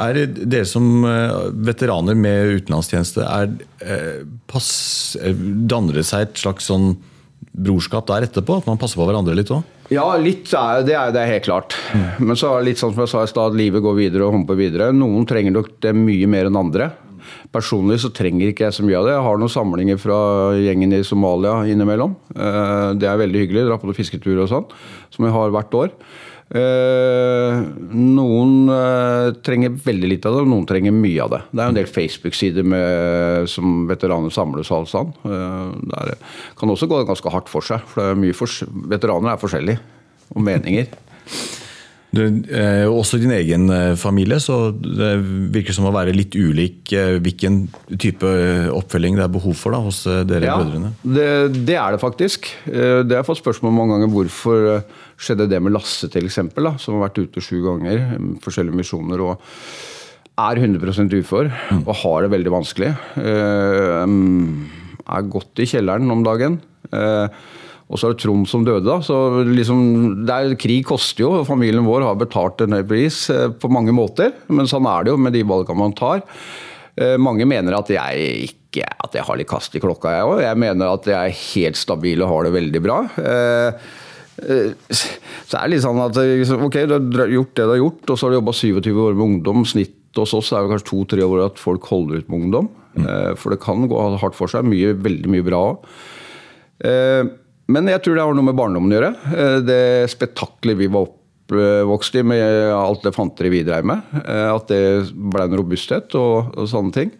Er 0.00 0.20
dere 0.24 0.66
som 0.68 1.04
eh, 1.04 1.50
veteraner 1.68 2.16
med 2.16 2.60
utenlandstjeneste, 2.60 3.24
er, 3.26 3.50
eh, 3.84 4.22
pass, 4.50 4.70
eh, 5.20 5.34
danner 5.70 6.00
det 6.00 6.06
seg 6.08 6.28
et 6.28 6.40
slags 6.40 6.70
sånn 6.70 6.94
brorskap 7.50 8.08
der 8.08 8.28
etterpå? 8.28 8.60
At 8.60 8.70
man 8.70 8.80
passer 8.80 9.00
på 9.00 9.08
hverandre 9.08 9.36
litt 9.36 9.52
òg? 9.52 9.66
Ja, 9.90 10.06
litt 10.22 10.52
er 10.54 10.84
det, 10.86 10.94
er 10.94 11.12
det 11.12 11.20
er 11.24 11.32
helt 11.34 11.48
klart. 11.48 11.76
Men 12.22 12.38
så 12.38 12.52
er 12.52 12.60
det 12.60 12.70
litt 12.70 12.80
sånn 12.80 12.94
som 12.94 13.04
jeg 13.04 13.12
sa 13.12 13.26
i 13.26 13.32
stad, 13.32 13.58
livet 13.58 13.82
går 13.84 13.98
videre 13.98 14.28
og 14.28 14.36
humper 14.38 14.58
videre. 14.58 14.92
Noen 14.94 15.26
trenger 15.28 15.56
nok 15.56 15.74
det 15.82 15.94
mye 15.98 16.30
mer 16.30 16.48
enn 16.48 16.60
andre. 16.60 16.92
Personlig 17.50 17.98
så 18.00 18.12
trenger 18.14 18.52
ikke 18.52 18.68
jeg 18.68 18.76
så 18.78 18.86
mye 18.86 19.00
av 19.00 19.08
det. 19.08 19.16
Jeg 19.16 19.26
har 19.26 19.40
noen 19.42 19.52
samlinger 19.52 19.98
fra 20.00 20.18
gjengen 20.62 20.94
i 20.94 21.02
Somalia 21.06 21.58
innimellom. 21.68 22.14
Det 22.30 23.08
er 23.10 23.18
veldig 23.20 23.42
hyggelig. 23.42 23.66
Dra 23.66 23.78
på 23.82 23.90
noen 23.90 23.98
fisketurer 23.98 24.44
og 24.46 24.52
sånn, 24.52 24.68
som 25.10 25.26
jeg 25.26 25.34
har 25.34 25.52
hvert 25.56 25.76
år. 25.82 25.90
Eh, 26.50 27.58
Noen 27.94 28.72
eh, 28.74 29.28
trenger 29.46 29.76
veldig 29.84 30.10
lite 30.14 30.30
av 30.30 30.34
det, 30.34 30.42
og 30.46 30.50
noen 30.50 30.66
trenger 30.66 30.96
mye 30.96 31.22
av 31.22 31.30
det. 31.34 31.42
Det 31.52 31.62
er 31.62 31.70
en 31.70 31.78
del 31.78 31.90
Facebook-sider 31.90 33.46
som 33.50 33.86
veteraner 33.90 34.34
samles 34.34 34.72
og 34.72 34.80
alt 34.80 34.92
sånn. 34.92 35.14
Det 35.22 36.18
kan 36.58 36.74
også 36.74 36.90
gå 36.90 37.04
ganske 37.08 37.34
hardt 37.34 37.52
for 37.52 37.66
seg, 37.66 37.86
for 37.90 38.18
mye 38.18 38.34
veteraner 38.90 39.34
er 39.34 39.42
forskjellige. 39.42 39.82
Og 40.30 40.44
meninger. 40.46 40.90
Du, 42.10 42.20
eh, 42.26 42.88
også 42.90 43.20
din 43.22 43.30
egen 43.30 43.68
eh, 43.70 43.92
familie, 43.94 44.40
så 44.42 44.72
det 44.74 45.12
virker 45.54 45.76
som 45.76 45.84
å 45.86 45.92
være 45.94 46.10
litt 46.16 46.34
ulik 46.34 46.90
eh, 46.98 47.18
hvilken 47.22 47.60
type 48.02 48.26
eh, 48.26 48.66
oppfølging 48.74 49.14
det 49.14 49.22
er 49.28 49.30
behov 49.36 49.54
for 49.54 49.76
da, 49.76 49.78
hos 49.84 50.00
eh, 50.10 50.24
dere 50.26 50.48
Ja, 50.48 50.56
brødrene. 50.58 50.90
det, 51.06 51.28
det 51.68 51.76
er 51.78 51.94
det 51.94 52.00
faktisk. 52.02 52.48
Eh, 52.66 53.04
Det 53.06 53.14
har 53.14 53.22
jeg 53.22 53.28
fått 53.30 53.42
spørsmål 53.44 53.70
om 53.70 53.78
mange 53.84 53.94
ganger. 54.00 54.10
Hvorfor 54.16 54.66
skjedde 55.20 55.46
det 55.52 55.62
med 55.62 55.76
Lasse, 55.76 56.10
til 56.10 56.26
eksempel, 56.26 56.66
da, 56.66 56.74
som 56.82 56.96
har 56.98 57.06
vært 57.08 57.22
ute 57.22 57.44
sju 57.46 57.60
ganger, 57.68 58.02
med 58.18 58.42
forskjellige 58.42 58.80
misjoner, 58.82 59.22
og 59.22 59.46
er 60.40 60.56
100% 60.64 61.14
ufør 61.20 61.50
og 61.84 61.94
har 62.02 62.22
det 62.26 62.30
veldig 62.32 62.52
vanskelig. 62.54 62.90
Mm, 64.08 64.66
Er 65.10 65.26
godt 65.30 65.58
i 65.62 65.66
kjelleren 65.68 66.10
om 66.12 66.22
dagen. 66.26 66.58
Eh, 66.90 67.26
Og 67.90 67.98
så 67.98 68.06
er 68.06 68.14
det 68.14 68.22
Trond 68.22 68.46
som 68.46 68.62
døde, 68.62 68.84
da. 68.86 69.00
Så 69.02 69.16
liksom, 69.50 69.80
det 70.26 70.34
er, 70.36 70.52
krig 70.60 70.84
koster 70.86 71.24
jo, 71.24 71.30
familien 71.48 71.82
vår 71.88 72.04
har 72.06 72.18
betalt 72.20 72.62
en 72.62 72.76
høy 72.78 72.84
pris 72.86 73.24
eh, 73.34 73.48
på 73.50 73.70
mange 73.72 73.90
måter. 73.96 74.30
Men 74.48 74.68
sånn 74.70 74.86
er 74.86 75.04
det 75.08 75.10
jo 75.14 75.18
med 75.18 75.34
de 75.34 75.42
valgene 75.48 75.80
man 75.80 75.96
tar. 75.98 76.22
Eh, 76.94 77.16
Mange 77.18 77.46
mener 77.50 77.74
at 77.80 77.90
jeg 77.90 78.44
ikke 78.46 78.86
at 79.02 79.16
jeg 79.18 79.26
har 79.26 79.38
litt 79.40 79.48
kast 79.50 79.74
i 79.74 79.80
klokka, 79.82 80.12
jeg 80.14 80.28
òg. 80.30 80.40
Jeg 80.44 80.58
mener 80.62 80.92
at 80.92 81.06
jeg 81.10 81.18
er 81.18 81.40
helt 81.40 81.78
stabil 81.80 82.22
og 82.22 82.30
har 82.30 82.46
det 82.46 82.52
veldig 82.54 82.82
bra. 82.86 83.00
Eh, 83.18 83.90
Så 84.40 85.58
er 85.58 85.66
det 85.66 85.72
litt 85.74 85.82
sånn 85.84 85.98
at 86.00 86.16
eh, 86.22 86.54
ok, 86.68 86.78
du 86.86 87.18
har 87.18 87.32
gjort 87.34 87.56
det 87.58 87.66
du 87.66 87.72
har 87.74 87.80
gjort, 87.82 88.04
og 88.06 88.14
så 88.16 88.28
har 88.28 88.30
du 88.32 88.38
jobba 88.38 88.54
27 88.56 88.92
år 89.08 89.18
med 89.18 89.26
ungdom. 89.26 89.66
Snitt 89.68 89.96
hos 90.16 90.32
oss 90.38 90.52
er 90.54 90.62
det 90.62 90.70
kanskje 90.76 90.88
to-tre 90.94 91.26
år 91.26 91.42
at 91.48 91.58
folk 91.60 91.90
holder 91.90 92.22
ut 92.22 92.30
med 92.30 92.44
ungdom. 92.46 92.70
Eh, 93.02 93.34
For 93.34 93.50
det 93.50 93.60
kan 93.66 93.90
gå 93.90 93.98
hardt 94.22 94.38
for 94.38 94.46
seg. 94.54 94.62
Mye, 94.70 94.94
veldig 94.94 95.34
mye 95.34 95.46
bra 95.50 95.64
òg. 95.74 95.90
Men 97.70 97.88
jeg 97.90 98.02
tror 98.04 98.18
det 98.18 98.26
har 98.26 98.36
noe 98.36 98.48
med 98.50 98.58
barndommen 98.58 98.92
å 98.92 98.98
gjøre. 98.98 99.14
Eh, 99.30 99.56
Det 99.66 99.80
spetakkelet 100.12 100.78
vi 100.80 100.88
var 100.90 101.06
oppvokst 101.50 102.14
i 102.20 102.22
med 102.22 102.42
alt 102.74 103.02
det 103.06 103.10
fanteri 103.16 103.50
vi 103.50 103.62
drev 103.66 103.86
med. 103.90 104.02
eh, 104.24 104.48
At 104.54 104.68
det 104.70 104.82
ble 105.14 105.46
en 105.48 105.56
robusthet 105.58 106.14
og, 106.18 106.52
og 106.56 106.68
sånne 106.70 106.94
ting. 106.94 107.10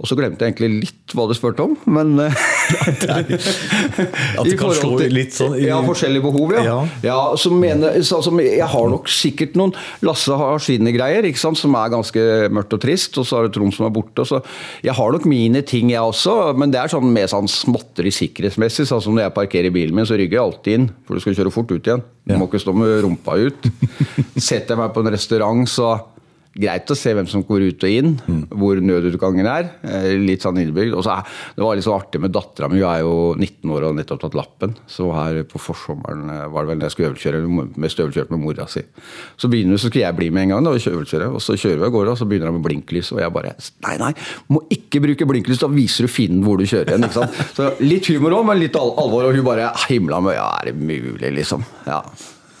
Og 0.00 0.08
så 0.10 0.16
glemte 0.18 0.44
jeg 0.44 0.52
egentlig 0.54 0.82
litt 0.88 1.14
hva 1.16 1.28
du 1.30 1.34
spurte 1.36 1.64
om, 1.64 1.76
men 1.90 2.16
At 2.70 4.44
det 4.46 4.56
kan 4.58 4.72
slå 4.74 4.98
til- 5.00 5.12
litt 5.14 5.34
sånn 5.36 5.56
i- 5.58 5.66
Ja, 5.66 5.80
forskjellige 5.84 6.22
behov, 6.22 6.52
ja. 6.56 6.62
Ja. 6.64 6.78
ja. 7.02 7.18
så 7.36 7.50
mener, 7.52 8.00
så, 8.02 8.16
altså, 8.20 8.32
jeg 8.40 8.66
har 8.68 8.88
nok 8.90 9.08
sikkert 9.08 9.56
noen 9.58 9.74
Lasse 10.02 10.36
har 10.36 10.58
sine 10.62 10.92
greier, 10.94 11.26
som 11.36 11.74
er 11.74 11.90
ganske 11.92 12.20
mørkt 12.52 12.72
og 12.76 12.80
trist, 12.80 13.16
og 13.18 13.26
så 13.26 13.36
har 13.40 13.48
du 13.48 13.54
Trond 13.58 13.74
som 13.74 13.86
er 13.86 13.90
borte. 13.94 14.24
Så 14.26 14.42
jeg 14.82 14.94
har 14.94 15.12
nok 15.12 15.24
mine 15.26 15.62
ting, 15.62 15.90
jeg 15.90 16.00
også, 16.00 16.54
men 16.56 16.70
det 16.70 16.80
er 16.80 16.88
sånn 16.88 17.12
mer 17.12 17.26
sånn 17.26 17.48
småtteri 17.50 18.10
sikkerhetsmessig. 18.14 18.86
Sånn 18.86 19.02
som 19.02 19.14
når 19.14 19.28
jeg 19.28 19.34
parkerer 19.34 19.70
bilen 19.74 19.94
min, 19.94 20.06
så 20.06 20.16
rygger 20.18 20.38
jeg 20.38 20.44
alltid 20.46 20.74
inn, 20.78 20.90
for 21.06 21.14
du 21.14 21.20
skal 21.20 21.34
kjøre 21.34 21.52
fort 21.52 21.70
ut 21.72 21.82
igjen. 21.82 22.02
Du 22.26 22.36
må 22.38 22.46
ikke 22.48 22.60
stå 22.62 22.74
med 22.76 23.02
rumpa 23.04 23.36
ut. 23.40 23.70
Setter 24.36 24.74
jeg 24.76 24.78
meg 24.78 24.92
på 24.94 25.04
en 25.04 25.12
restaurant, 25.12 25.66
så 25.68 26.00
Greit 26.50 26.90
å 26.90 26.96
se 26.98 27.12
hvem 27.14 27.28
som 27.30 27.44
går 27.46 27.62
ut 27.68 27.84
og 27.86 27.92
inn, 27.94 28.14
hvor 28.50 28.80
nødutgangen 28.82 29.46
er. 29.46 29.68
eh, 29.86 30.16
Litt 30.18 30.42
sånn 30.42 30.56
innebygd. 30.58 30.96
Og 30.98 31.04
så 31.06 31.12
er, 31.14 31.28
det 31.54 31.62
var 31.62 31.76
litt 31.78 31.86
så 31.86 31.92
artig 31.94 32.18
med 32.20 32.32
dattera 32.34 32.66
mi, 32.68 32.80
hun 32.80 32.88
er 32.90 33.04
jo 33.04 33.12
19 33.38 33.70
år 33.70 33.84
og 33.84 33.88
har 33.92 33.98
nettopp 34.00 34.20
tatt 34.24 34.34
lappen. 34.34 34.72
Så 34.90 35.06
her 35.14 35.44
på 35.46 35.60
forsommeren 35.62 36.24
eh, 36.34 36.48
var 36.50 36.66
det 36.66 36.72
vel 36.72 36.80
når 36.80 36.88
jeg 36.88 36.94
skulle 36.96 37.10
øvelkjøre 37.12 37.68
mest 37.84 38.02
øvelkjørt 38.02 38.32
med 38.34 38.42
mora 38.42 38.66
si. 38.66 38.82
Så 39.38 39.46
begynner 39.52 39.78
så 39.78 39.86
skulle 39.92 40.02
jeg 40.08 40.18
bli 40.18 40.30
med 40.34 40.48
en 40.48 40.56
gang, 40.56 40.66
da, 40.66 40.74
og 40.74 40.90
øvelkjøre. 40.90 41.30
Og 41.38 41.44
så 41.44 41.54
kjører 41.54 41.78
vi 41.84 41.86
av 41.86 41.94
gårde, 41.94 42.16
og 42.16 42.18
så 42.18 42.26
begynner 42.26 42.50
han 42.50 42.58
med 42.58 42.66
blinklys. 42.66 43.12
Og 43.14 43.22
jeg 43.22 43.36
bare 43.38 43.54
Nei, 43.86 43.94
nei, 44.02 44.10
må 44.50 44.64
ikke 44.74 45.04
bruke 45.06 45.30
blinklys, 45.30 45.62
da 45.62 45.70
viser 45.70 46.08
du 46.08 46.12
finnen 46.12 46.42
hvor 46.42 46.58
du 46.58 46.66
kjører 46.66 46.96
hen. 46.96 47.06
ikke 47.06 47.20
sant? 47.20 47.40
Så 47.54 47.70
litt 47.84 48.10
humor 48.10 48.34
òg, 48.40 48.44
men 48.50 48.58
litt 48.64 48.74
alvor. 48.80 49.30
Og 49.30 49.38
hun 49.38 49.46
bare 49.46 49.70
himla 49.86 50.18
med 50.24 50.34
Ja, 50.34 50.50
er 50.60 50.72
det 50.72 50.76
mulig, 50.82 51.30
liksom? 51.38 51.62
Ja. 51.86 52.02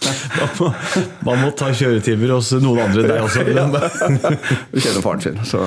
Man 1.26 1.42
må 1.42 1.50
ta 1.56 1.72
kjøretimer 1.74 2.36
hos 2.36 2.52
noen 2.60 2.86
andre, 2.86 3.04
enn 3.04 3.12
deg 3.12 3.26
også. 3.26 3.44
Ja. 3.50 3.66
Kjenner 4.84 5.04
faren 5.04 5.24
sin, 5.24 5.44
så 5.48 5.66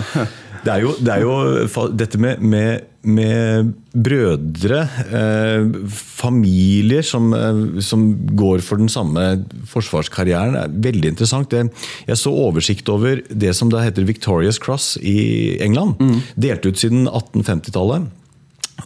Det 0.63 0.71
er 0.71 0.79
jo, 0.85 0.93
det 1.03 1.11
er 1.11 1.23
jo 1.25 1.87
dette 1.99 2.19
med, 2.23 2.39
med, 2.39 2.85
med 3.03 3.73
brødre, 3.91 4.79
eh, 5.19 5.65
familier 5.91 7.03
som, 7.03 7.33
eh, 7.35 7.81
som 7.83 8.05
går 8.39 8.63
for 8.63 8.79
den 8.79 8.87
samme 8.91 9.25
forsvarskarrieren, 9.67 10.55
er 10.55 10.71
veldig 10.87 11.11
interessant. 11.11 11.51
Det, 11.51 11.67
jeg 12.07 12.21
så 12.21 12.31
oversikt 12.45 12.89
over 12.93 13.19
det 13.27 13.51
som 13.59 13.73
da 13.73 13.83
heter 13.83 14.07
Victorious 14.07 14.61
Cross 14.63 14.95
i 15.03 15.59
England. 15.63 15.99
Delt 16.39 16.63
ut 16.69 16.79
siden 16.79 17.09
1850-tallet. 17.11 18.07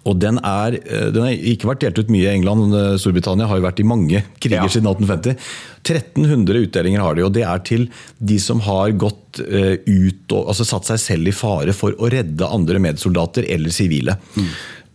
Og 0.06 0.20
den, 0.22 0.38
er, 0.46 0.78
eh, 0.78 1.10
den 1.12 1.24
har 1.26 1.32
ikke 1.34 1.68
vært 1.72 1.82
delt 1.84 2.00
ut 2.00 2.10
mye 2.14 2.28
i 2.30 2.36
England. 2.38 2.74
eh, 2.76 2.98
Storbritannia 3.02 3.48
har 3.50 3.58
jo 3.58 3.66
vært 3.66 3.80
i 3.80 3.84
mange 3.88 4.24
kriger 4.40 4.64
Ja. 4.64 4.68
siden 4.68 4.88
1850. 4.88 5.36
1300 5.84 6.62
utdelinger 6.68 7.00
har 7.02 7.16
de, 7.16 7.24
og 7.24 7.34
det 7.34 7.44
er 7.44 7.60
til 7.60 7.90
de 8.24 8.38
som 8.40 8.60
har 8.62 8.92
gått 8.92 9.40
eh, 9.40 9.78
ut 9.86 10.32
og 10.34 10.48
altså 10.54 10.66
satt 10.66 10.86
seg 10.86 11.00
selv 11.00 11.28
i 11.28 11.32
fare 11.36 11.74
for 11.74 11.92
å 11.98 12.10
redde 12.12 12.48
andre 12.48 12.80
medsoldater 12.80 13.46
eller 13.50 13.70
sivile. 13.70 14.18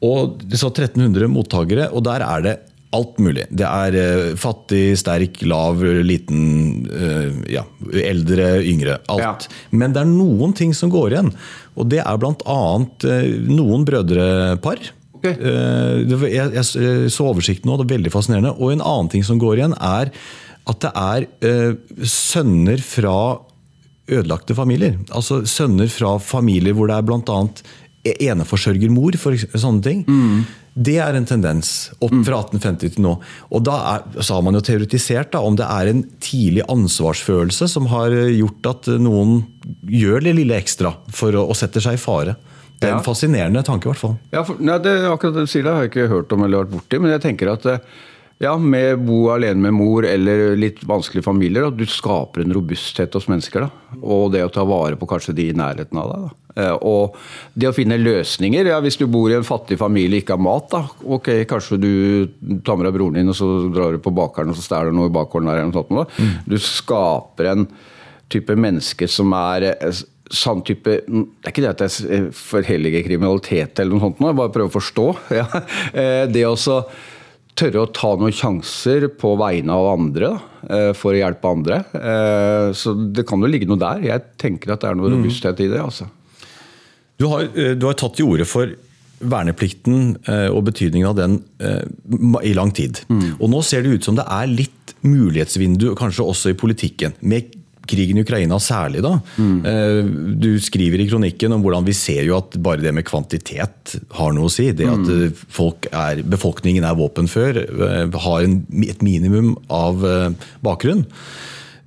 Og 0.03 0.39
det 0.43 0.59
så 0.59 0.71
1300 0.73 1.29
mottakere, 1.31 1.91
og 1.93 2.03
der 2.05 2.21
er 2.27 2.43
det 2.43 2.57
alt 2.97 3.19
mulig. 3.23 3.47
Det 3.51 3.67
er 3.67 3.97
eh, 3.99 4.33
fattig, 4.41 4.97
sterk, 5.01 5.41
lav, 5.49 5.83
liten, 6.05 6.43
eh, 6.93 7.29
ja, 7.57 7.65
eldre, 8.05 8.55
yngre. 8.69 8.99
Alt. 9.13 9.49
Ja. 9.49 9.61
Men 9.71 9.95
det 9.95 10.03
er 10.05 10.11
noen 10.11 10.55
ting 10.57 10.75
som 10.77 10.93
går 10.93 11.15
igjen. 11.15 11.33
Og 11.77 11.89
det 11.93 12.03
er 12.05 12.21
bl.a. 12.21 12.59
noen 13.49 13.87
brødrepar. 13.89 14.83
Okay. 15.19 15.37
Eh, 15.39 16.17
Jeg, 16.33 16.53
jeg 16.59 17.11
så 17.15 17.29
oversikten 17.31 17.71
nå, 17.71 17.79
det 17.81 17.89
er 17.89 17.97
veldig 17.97 18.13
fascinerende. 18.15 18.57
Og 18.59 18.75
en 18.75 18.85
annen 18.85 19.13
ting 19.13 19.25
som 19.27 19.41
går 19.41 19.61
igjen, 19.61 19.77
er 19.79 20.13
at 20.71 20.83
det 20.85 20.93
er 20.95 21.27
eh, 21.49 21.73
sønner 22.07 22.83
fra 22.85 23.17
ødelagte 24.13 24.55
familier. 24.59 24.99
Altså 25.15 25.43
sønner 25.49 25.89
fra 25.91 26.17
familier 26.23 26.75
hvor 26.77 26.91
det 26.91 26.99
er 26.99 27.07
bl.a. 27.07 27.39
eneforsørgermor, 28.03 29.17
for 29.21 29.39
sånne 29.39 29.85
ting. 29.85 30.05
Det 30.73 30.97
er 31.05 31.15
en 31.15 31.27
tendens 31.29 31.93
opp 32.01 32.15
fra 32.25 32.39
1850 32.47 32.95
til 32.95 33.05
nå. 33.05 33.13
Og 33.53 33.65
da 33.67 33.75
er, 33.93 34.07
så 34.25 34.39
har 34.39 34.47
man 34.47 34.57
jo 34.57 34.63
teoretisert 34.65 35.35
da, 35.35 35.43
om 35.45 35.59
det 35.59 35.67
er 35.69 35.91
en 35.91 36.01
tidlig 36.23 36.65
ansvarsfølelse 36.73 37.69
som 37.69 37.91
har 37.93 38.15
gjort 38.33 38.71
at 38.71 38.89
noen 39.03 39.43
gjør 39.87 40.25
det 40.25 40.39
lille 40.41 40.57
ekstra 40.57 40.95
for 41.13 41.37
å, 41.37 41.45
og 41.53 41.59
setter 41.59 41.85
seg 41.85 41.99
i 41.99 42.03
fare. 42.03 42.39
Det 42.83 42.89
er 42.91 42.97
en 42.97 43.05
fascinerende 43.07 43.63
tanke, 43.63 43.87
i 43.87 43.93
hvert 43.93 44.01
fall. 44.01 44.17
Ja, 44.35 44.43
for, 44.47 44.59
nei, 44.59 44.79
det, 44.83 44.97
akkurat 45.07 45.37
det 45.37 45.45
du 45.47 45.51
sier, 45.51 45.63
det 45.67 45.75
har 45.77 45.85
jeg 45.85 45.93
ikke 45.93 46.09
hørt 46.11 46.33
om 46.35 46.43
eller 46.43 46.65
vært 46.65 46.73
borti. 46.73 46.99
Men 46.99 47.15
jeg 47.15 47.23
tenker 47.23 47.53
at 47.53 47.69
eh, 47.71 47.85
ja, 48.41 48.57
med 48.59 48.99
bo 49.07 49.29
alene 49.31 49.61
med 49.61 49.75
mor 49.75 50.07
eller 50.07 50.57
litt 50.57 50.81
vanskelige 50.89 51.25
familier, 51.25 51.63
Da. 51.63 51.71
du 51.71 51.85
skaper 51.87 52.43
en 52.43 52.53
robusthet 52.55 53.13
hos 53.15 53.29
mennesker. 53.29 53.61
da. 53.61 53.71
Og 54.03 54.33
det 54.33 54.43
å 54.45 54.51
ta 54.53 54.65
vare 54.65 54.97
på 54.97 55.07
kanskje 55.07 55.35
de 55.35 55.49
i 55.51 55.53
nærheten 55.53 55.99
av 55.99 56.11
deg. 56.13 56.23
da. 56.23 56.63
Eh, 56.63 56.77
Og 56.83 57.15
det 57.57 57.69
å 57.69 57.73
finne 57.75 57.99
løsninger. 57.99 58.67
ja, 58.67 58.81
Hvis 58.81 58.99
du 58.99 59.07
bor 59.07 59.31
i 59.31 59.35
en 59.35 59.43
fattig 59.45 59.79
familie 59.79 60.19
og 60.19 60.23
ikke 60.25 60.37
har 60.37 60.43
mat, 60.43 60.69
da. 60.71 60.89
Ok, 61.07 61.29
kanskje 61.47 61.79
du 61.81 62.27
tar 62.65 62.77
med 62.77 62.87
deg 62.87 62.95
broren 62.99 63.15
din 63.15 63.29
og 63.29 63.35
så 63.35 63.73
drar 63.73 63.93
du 63.93 63.99
på 63.99 64.13
bakeren 64.15 64.51
og 64.51 64.57
så 64.57 64.63
stjeler 64.63 64.91
du 64.91 64.97
noe 64.97 65.07
i 65.09 65.13
bakgården 65.13 65.47
der. 65.47 65.59
eller 65.63 65.73
noe 65.73 66.07
sånt. 66.07 66.47
Du 66.49 66.57
skaper 66.59 67.47
en 67.53 67.69
type 68.29 68.57
menneske 68.57 69.09
som 69.09 69.33
er 69.33 69.77
eh, 69.81 69.93
sånn 70.33 70.63
type 70.65 70.85
Det 71.07 71.45
er 71.45 71.51
ikke 71.53 71.63
det 71.63 71.83
at 71.83 71.83
jeg 71.85 72.11
eh, 72.11 72.31
forhelliger 72.33 73.05
kriminalitet 73.05 73.79
eller 73.79 73.93
noe 73.93 74.01
sånt, 74.01 74.21
nå, 74.21 74.29
jeg 74.33 74.37
bare 74.37 74.53
prøver 74.53 74.71
å 74.73 74.81
forstå. 74.81 75.07
Ja. 75.41 76.27
Det 76.27 76.45
også 76.49 76.83
så 76.83 76.87
tørre 77.59 77.83
å 77.85 77.91
ta 77.93 78.15
noen 78.17 78.33
sjanser 78.35 79.09
på 79.21 79.35
vegne 79.41 79.75
av 79.75 79.91
andre 79.99 80.31
eh, 80.69 80.93
for 80.97 81.13
å 81.13 81.21
hjelpe 81.21 81.51
andre. 81.51 81.83
Eh, 81.95 82.71
Så 82.77 82.95
det 83.13 83.27
kan 83.29 83.41
jo 83.45 83.51
ligge 83.51 83.69
noe 83.69 83.81
der. 83.81 84.01
Jeg 84.09 84.25
tenker 84.41 84.73
at 84.73 84.81
det 84.85 84.91
er 84.91 84.97
noe 84.99 85.11
robusthet 85.13 85.61
i 85.61 85.69
det. 85.69 85.81
altså. 85.83 86.09
Du 87.21 87.27
har, 87.29 87.45
eh, 87.55 87.75
du 87.77 87.87
har 87.87 87.95
tatt 88.01 88.17
til 88.17 88.27
orde 88.33 88.47
for 88.49 88.73
verneplikten 89.23 90.17
og 90.51 90.65
betydningen 90.67 91.07
av 91.07 91.15
den 91.15 91.37
i 92.43 92.51
lang 92.59 92.73
tid. 92.75 93.05
Og 93.39 93.47
nå 93.53 93.61
ser 93.63 93.85
det 93.85 93.93
ut 94.01 94.05
som 94.09 94.17
det 94.19 94.25
er 94.27 94.49
litt 94.51 94.95
mulighetsvindu, 95.07 95.93
kanskje 95.95 96.25
også 96.27 96.51
i 96.51 96.57
politikken. 96.59 97.15
Med 97.23 97.53
krigen 97.89 98.19
i 98.19 98.25
Ukraina 98.25 98.59
særlig, 98.63 99.03
da. 99.05 99.17
Mm. 99.37 100.39
Du 100.43 100.51
skriver 100.63 101.03
i 101.03 101.09
kronikken 101.11 101.55
om 101.55 101.65
hvordan 101.65 101.87
vi 101.87 101.95
ser 101.97 102.23
jo 102.29 102.39
at 102.39 102.57
bare 102.63 102.83
det 102.83 102.95
med 102.95 103.07
kvantitet 103.09 103.97
har 104.17 104.35
noe 104.35 104.51
å 104.51 104.53
si. 104.53 104.71
Det 104.77 104.89
at 104.89 105.13
eh, 105.13 105.45
folk 105.53 105.89
er, 105.91 106.23
befolkningen 106.27 106.87
er 106.87 106.99
våpenfør, 106.99 107.63
eh, 107.63 108.19
har 108.27 108.47
en, 108.47 108.59
et 108.87 109.05
minimum 109.05 109.55
av 109.73 110.07
eh, 110.07 110.49
bakgrunn. 110.65 111.07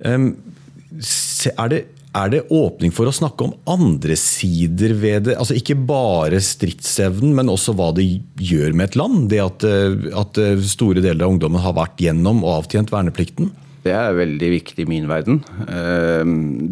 Er 0.06 1.70
det, 1.72 1.82
er 2.16 2.30
det 2.32 2.46
åpning 2.54 2.92
for 2.94 3.08
å 3.08 3.14
snakke 3.14 3.44
om 3.44 3.54
andre 3.68 4.16
sider 4.20 4.94
ved 4.96 5.26
det? 5.28 5.36
Altså 5.36 5.56
Ikke 5.58 5.76
bare 5.76 6.40
stridsevnen, 6.42 7.34
men 7.36 7.52
også 7.52 7.74
hva 7.76 7.90
det 7.96 8.06
gjør 8.40 8.76
med 8.76 8.90
et 8.90 8.98
land? 9.00 9.26
Det 9.32 9.42
at, 9.42 9.66
eh, 9.66 10.08
at 10.16 10.40
eh, 10.40 10.56
store 10.64 11.02
deler 11.04 11.26
av 11.26 11.34
ungdommen 11.34 11.62
har 11.62 11.76
vært 11.76 12.00
gjennom 12.06 12.44
og 12.44 12.62
avtjent 12.62 12.92
verneplikten? 12.94 13.52
Det 13.86 13.92
er 13.94 14.16
veldig 14.18 14.48
viktig 14.52 14.82
i 14.84 14.88
min 14.90 15.06
verden. 15.10 15.40
Eh, 15.66 16.24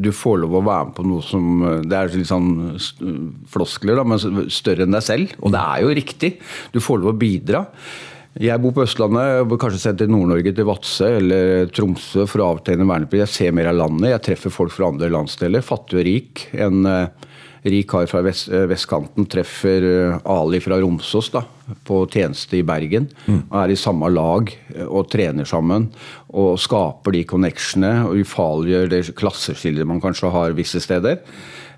Du 0.05 0.11
får 0.15 0.41
lov 0.43 0.59
å 0.59 0.65
være 0.67 0.89
med 0.89 0.97
på 0.97 1.07
noe 1.07 1.23
som 1.25 1.63
Det 1.87 1.95
er 1.99 2.11
litt 2.15 2.31
sånn 2.31 2.75
floskler, 3.51 4.01
da, 4.01 4.05
men 4.05 4.51
større 4.53 4.85
enn 4.89 4.97
deg 4.97 5.07
selv. 5.07 5.37
Og 5.41 5.55
det 5.55 5.63
er 5.63 5.85
jo 5.85 5.95
riktig. 5.95 6.35
Du 6.75 6.81
får 6.83 7.01
lov 7.01 7.15
å 7.15 7.19
bidra. 7.19 7.67
Jeg 8.35 8.59
bor 8.59 8.73
på 8.75 8.83
Østlandet, 8.83 9.47
kanskje 9.63 9.79
sendt 9.79 10.01
til 10.03 10.09
Nord-Norge, 10.11 10.51
til 10.57 10.67
Vadsø 10.67 11.07
eller 11.21 11.69
Tromsø 11.71 12.25
for 12.27 12.43
å 12.43 12.49
avtjene 12.57 12.87
verneplikt. 12.89 13.23
Jeg 13.23 13.31
ser 13.31 13.55
mer 13.55 13.69
av 13.71 13.79
landet, 13.79 14.11
jeg 14.11 14.25
treffer 14.27 14.51
folk 14.51 14.75
fra 14.75 14.89
andre 14.91 15.07
landsdeler. 15.15 15.63
Fattig 15.63 16.01
og 16.01 16.07
rik. 16.09 16.43
En 16.67 16.83
eh, 16.91 17.29
rik 17.65 17.89
kar 17.91 18.07
fra 18.11 18.21
vest, 18.25 18.51
eh, 18.53 18.67
vestkanten 18.69 19.27
treffer 19.31 19.87
eh, 19.89 20.19
Ali 20.29 20.61
fra 20.61 20.79
Romsås 20.81 21.31
da, 21.33 21.45
på 21.89 22.03
tjeneste 22.13 22.59
i 22.59 22.65
Bergen. 22.67 23.09
Og 23.51 23.59
er 23.63 23.73
i 23.73 23.79
samme 23.81 24.11
lag 24.13 24.53
eh, 24.75 24.85
og 24.85 25.09
trener 25.13 25.49
sammen. 25.49 25.89
Og 26.35 26.59
skaper 26.61 27.17
de 27.17 27.25
connectionene 27.29 28.09
og 28.09 28.25
ufarliggjør 28.25 28.91
det 28.93 29.05
klasseskillet 29.17 29.89
man 29.89 30.03
kanskje 30.05 30.33
har 30.35 30.57
visse 30.59 30.83
steder. 30.85 31.23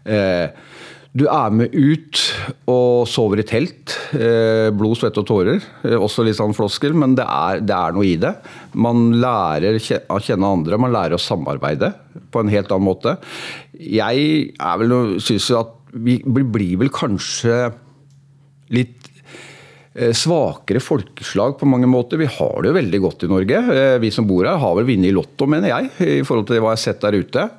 Eh, 0.07 0.49
du 1.17 1.25
er 1.33 1.55
med 1.55 1.73
ut 1.73 2.21
og 2.69 3.07
sover 3.09 3.41
i 3.41 3.47
telt. 3.47 3.95
Eh, 4.17 4.69
blod, 4.77 4.99
svette 4.99 5.23
og 5.23 5.29
tårer. 5.29 5.63
Eh, 5.87 5.97
også 5.97 6.27
litt 6.27 6.37
sånn 6.39 6.55
floskel, 6.57 6.97
men 6.99 7.15
det 7.17 7.25
er, 7.25 7.63
det 7.65 7.77
er 7.77 7.97
noe 7.97 8.09
i 8.09 8.19
det. 8.21 8.35
Man 8.77 9.09
lærer 9.23 9.79
å 10.13 10.21
kjenne 10.21 10.53
andre, 10.59 10.81
man 10.81 10.93
lærer 10.95 11.17
å 11.17 11.23
samarbeide 11.23 11.95
på 12.33 12.43
en 12.43 12.53
helt 12.53 12.73
annen 12.75 12.89
måte. 12.91 13.17
Jeg 13.81 14.29
er 14.53 14.79
vel, 14.83 15.17
synes 15.25 15.49
jo 15.53 15.63
at 15.63 15.75
vi 15.97 16.19
blir 16.27 16.77
vel 16.83 16.93
kanskje 16.93 17.71
litt 18.77 19.09
eh, 19.97 20.13
svakere 20.13 20.85
folkeslag 20.85 21.57
på 21.57 21.71
mange 21.71 21.89
måter. 21.89 22.21
Vi 22.21 22.29
har 22.29 22.57
det 22.61 22.75
jo 22.75 22.81
veldig 22.83 23.05
godt 23.07 23.25
i 23.25 23.33
Norge. 23.33 23.67
Vi 24.05 24.13
som 24.13 24.29
bor 24.29 24.45
her 24.45 24.61
har 24.61 24.77
vel 24.77 24.91
vunnet 24.93 25.15
i 25.15 25.17
Lotto, 25.17 25.49
mener 25.49 25.73
jeg, 25.73 25.93
i 26.21 26.25
forhold 26.27 26.51
til 26.51 26.61
hva 26.61 26.75
jeg 26.75 26.83
har 26.83 26.89
sett 26.91 27.07
der 27.09 27.23
ute. 27.25 27.51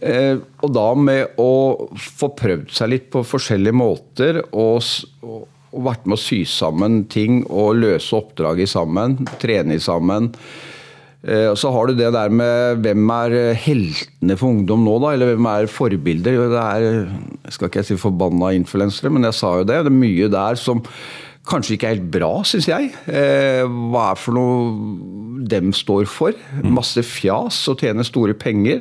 Eh, 0.00 0.36
Og 0.62 0.72
da 0.74 0.88
med 0.94 1.34
å 1.42 1.88
få 1.98 2.28
prøvd 2.38 2.70
seg 2.74 2.90
litt 2.92 3.06
på 3.10 3.24
forskjellige 3.26 3.74
måter 3.74 4.42
og, 4.52 4.82
og 5.26 5.46
og 5.68 5.82
vært 5.84 6.06
med 6.08 6.16
å 6.16 6.20
sy 6.22 6.38
sammen 6.48 7.02
ting 7.12 7.42
og 7.52 7.74
løse 7.76 8.16
oppdrag 8.16 8.62
i 8.64 8.66
sammen, 8.66 9.18
trene 9.38 9.74
i 9.76 9.82
sammen. 9.84 10.30
Eh, 11.22 11.52
Så 11.60 11.68
har 11.74 11.86
du 11.90 11.92
det 11.98 12.08
der 12.14 12.30
med 12.32 12.80
hvem 12.80 13.10
er 13.12 13.34
heltene 13.52 14.38
for 14.40 14.48
ungdom 14.48 14.80
nå, 14.86 14.94
da? 15.04 15.10
Eller 15.12 15.34
hvem 15.34 15.48
er 15.52 15.68
forbilder? 15.68 16.38
Jo, 16.38 16.46
Det 16.54 16.62
er, 16.62 16.86
jeg 17.44 17.52
skal 17.52 17.68
ikke 17.68 17.84
si 17.84 17.98
forbanna 18.00 18.54
influensere, 18.56 19.12
men 19.12 19.28
jeg 19.28 19.36
sa 19.36 19.58
jo 19.58 19.64
det. 19.68 19.76
Det 19.84 19.92
er 19.92 19.98
mye 20.00 20.30
der 20.32 20.56
som 20.56 20.80
kanskje 21.52 21.76
ikke 21.76 21.90
er 21.90 21.94
helt 21.98 22.10
bra, 22.16 22.32
syns 22.48 22.70
jeg. 22.72 22.88
Eh, 23.06 23.68
hva 23.92 24.06
er 24.14 24.16
for 24.24 24.32
noe 24.40 25.44
dem 25.52 25.74
står 25.76 26.08
for? 26.08 26.32
Masse 26.64 27.04
fjas 27.04 27.60
og 27.68 27.76
tjener 27.84 28.08
store 28.08 28.32
penger. 28.32 28.80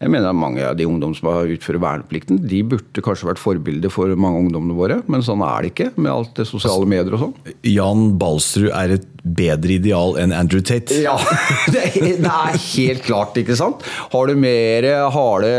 Jeg 0.00 0.10
mener 0.10 0.30
at 0.30 0.38
Mange 0.44 0.64
av 0.66 0.76
de 0.76 0.86
ungdommene 0.88 1.16
som 1.16 1.30
har 1.30 1.50
utfører 1.54 1.80
verneplikten, 1.82 2.42
de 2.50 2.60
burde 2.66 3.04
kanskje 3.04 3.30
vært 3.30 3.40
forbilder 3.40 3.92
for 3.92 4.10
mange 4.18 4.40
av 4.40 4.46
ungdommene 4.46 4.76
våre, 4.76 5.00
men 5.10 5.24
sånn 5.24 5.44
er 5.46 5.64
det 5.64 5.72
ikke 5.72 5.90
med 5.96 6.10
alt 6.12 6.34
det 6.36 6.48
sosiale 6.50 6.88
medier 6.88 7.16
og 7.16 7.22
sånn. 7.22 7.54
Jan 7.70 8.06
Balsrud 8.20 8.72
er 8.74 8.96
et 8.98 9.06
bedre 9.24 9.78
ideal 9.78 10.18
enn 10.20 10.34
Andrew 10.36 10.60
Tate. 10.64 10.98
Ja, 11.00 11.14
det 11.72 11.84
er, 11.94 12.18
er 12.20 12.58
helt 12.60 13.04
klart, 13.06 13.38
ikke 13.40 13.56
sant? 13.56 13.86
Har 14.12 14.28
du 14.28 14.36
mer 14.36 14.84
harde, 15.14 15.52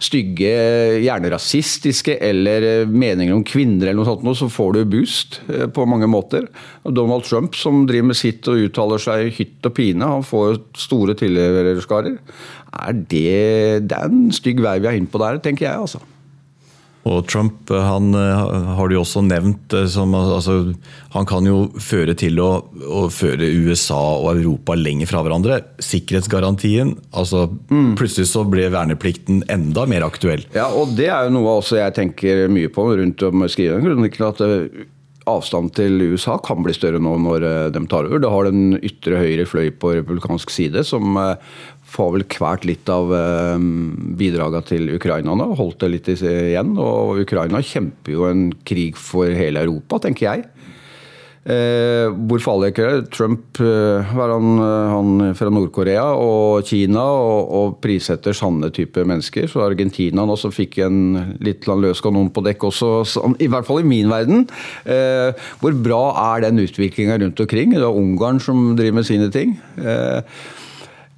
stygge, 0.00 0.54
gjerne 1.04 1.32
rasistiske 1.34 2.16
eller 2.30 2.86
meninger 2.88 3.36
om 3.36 3.44
kvinner 3.44 3.90
eller 3.90 4.00
noe 4.00 4.08
sånt, 4.08 4.24
så 4.40 4.48
får 4.52 4.78
du 4.78 4.82
boost 4.94 5.40
eh, 5.50 5.66
på 5.68 5.84
mange 5.90 6.08
måter. 6.10 6.48
Donald 6.88 7.26
Trump 7.28 7.58
som 7.58 7.84
driver 7.88 8.12
med 8.12 8.18
sitt 8.18 8.48
og 8.48 8.64
uttaler 8.64 9.02
seg 9.02 9.34
hytt 9.36 9.68
og 9.68 9.76
pine, 9.76 10.08
han 10.16 10.24
får 10.24 10.62
store 10.80 11.18
tilhørerskarer 11.20 12.16
er 12.70 13.02
det, 13.10 13.88
det 13.90 13.98
er 13.98 14.08
en 14.08 14.30
stygg 14.34 14.62
vei 14.62 14.78
vi 14.82 14.90
er 14.90 14.98
inne 15.00 15.10
på 15.10 15.20
der, 15.22 15.42
tenker 15.42 15.66
jeg. 15.66 15.84
altså. 15.88 16.02
Og 17.08 17.24
Trump 17.30 17.70
han 17.72 18.12
eh, 18.16 18.42
har 18.76 18.88
du 18.88 18.94
jo 18.94 19.04
også 19.06 19.22
nevnt 19.24 19.72
eh, 19.76 19.86
som 19.88 20.12
altså, 20.16 20.74
Han 21.14 21.28
kan 21.28 21.48
jo 21.48 21.70
føre 21.80 22.12
til 22.18 22.40
å, 22.44 22.50
å, 22.84 23.06
føre 23.12 23.48
USA 23.64 24.00
og 24.18 24.34
Europa 24.34 24.76
lenger 24.76 25.08
fra 25.08 25.24
hverandre. 25.24 25.62
Sikkerhetsgarantien 25.80 26.92
altså 27.16 27.46
mm. 27.72 27.94
Plutselig 28.00 28.28
så 28.30 28.44
ble 28.48 28.68
verneplikten 28.72 29.44
enda 29.52 29.86
mer 29.88 30.04
aktuell. 30.06 30.44
Ja, 30.56 30.68
og 30.76 30.92
det 30.98 31.08
er 31.08 31.26
jo 31.26 31.36
noe 31.38 31.58
også 31.62 31.80
jeg 31.80 31.96
tenker 31.96 32.46
mye 32.52 32.70
på 32.72 32.90
rundt 33.00 33.24
om 33.26 33.48
skrivingen. 33.48 33.88
kronikken, 33.88 34.28
at 34.28 34.44
eh, 34.44 34.86
avstanden 35.30 35.72
til 35.76 36.04
USA 36.12 36.36
kan 36.42 36.60
bli 36.64 36.74
større 36.74 37.00
nå 37.00 37.14
når 37.22 37.44
de 37.72 37.82
tar 37.88 38.08
over. 38.08 38.20
Det 38.20 38.30
har 38.32 38.48
den 38.48 38.76
ytre 38.80 39.20
høyre 39.20 39.44
fløy 39.46 39.68
på 39.78 39.94
republikansk 40.00 40.52
side 40.52 40.82
som 40.88 41.16
får 41.90 42.14
vel 42.14 42.26
kvært 42.30 42.66
litt 42.68 42.90
av 42.92 43.10
eh, 43.16 43.66
bidragene 44.20 44.66
til 44.68 44.94
Ukraina 44.96 45.36
nå. 45.38 45.50
Holdt 45.58 45.82
det 45.84 45.92
litt 45.96 46.12
igjen. 46.14 46.76
Og 46.78 47.24
Ukraina 47.24 47.62
kjemper 47.64 48.16
jo 48.16 48.28
en 48.30 48.48
krig 48.66 48.98
for 49.00 49.30
hele 49.34 49.66
Europa, 49.66 50.02
tenker 50.06 50.28
jeg. 50.28 50.48
Eh, 51.40 52.12
hvor 52.28 52.42
farlig 52.44 52.74
er 52.76 52.98
det? 53.00 53.12
Trump 53.16 53.56
eh, 53.64 54.10
var 54.12 54.28
han, 54.34 54.60
han 54.60 55.22
fra 55.38 55.48
Nord-Korea 55.48 56.04
og 56.20 56.68
Kina 56.68 57.00
og, 57.00 57.54
og 57.56 57.78
prissetter 57.80 58.36
sanne 58.36 58.68
type 58.76 59.00
mennesker. 59.08 59.48
Så 59.48 59.64
Argentina 59.64 60.26
også 60.28 60.52
fikk 60.52 60.82
en 60.84 61.00
litt 61.40 61.64
løs 61.64 62.04
kanon 62.04 62.28
på 62.34 62.44
dekk 62.44 62.68
også, 62.68 62.92
i 63.40 63.48
hvert 63.48 63.66
fall 63.68 63.80
i 63.80 63.88
min 63.88 64.12
verden. 64.12 64.44
Eh, 64.84 65.32
hvor 65.64 65.80
bra 65.80 66.02
er 66.34 66.44
den 66.44 66.60
utviklinga 66.60 67.16
rundt 67.24 67.40
omkring? 67.40 67.72
Det 67.72 67.86
er 67.88 68.00
Ungarn 68.04 68.42
som 68.44 68.74
driver 68.76 69.00
med 69.00 69.08
sine 69.08 69.32
ting. 69.32 69.56
Eh, 69.80 70.20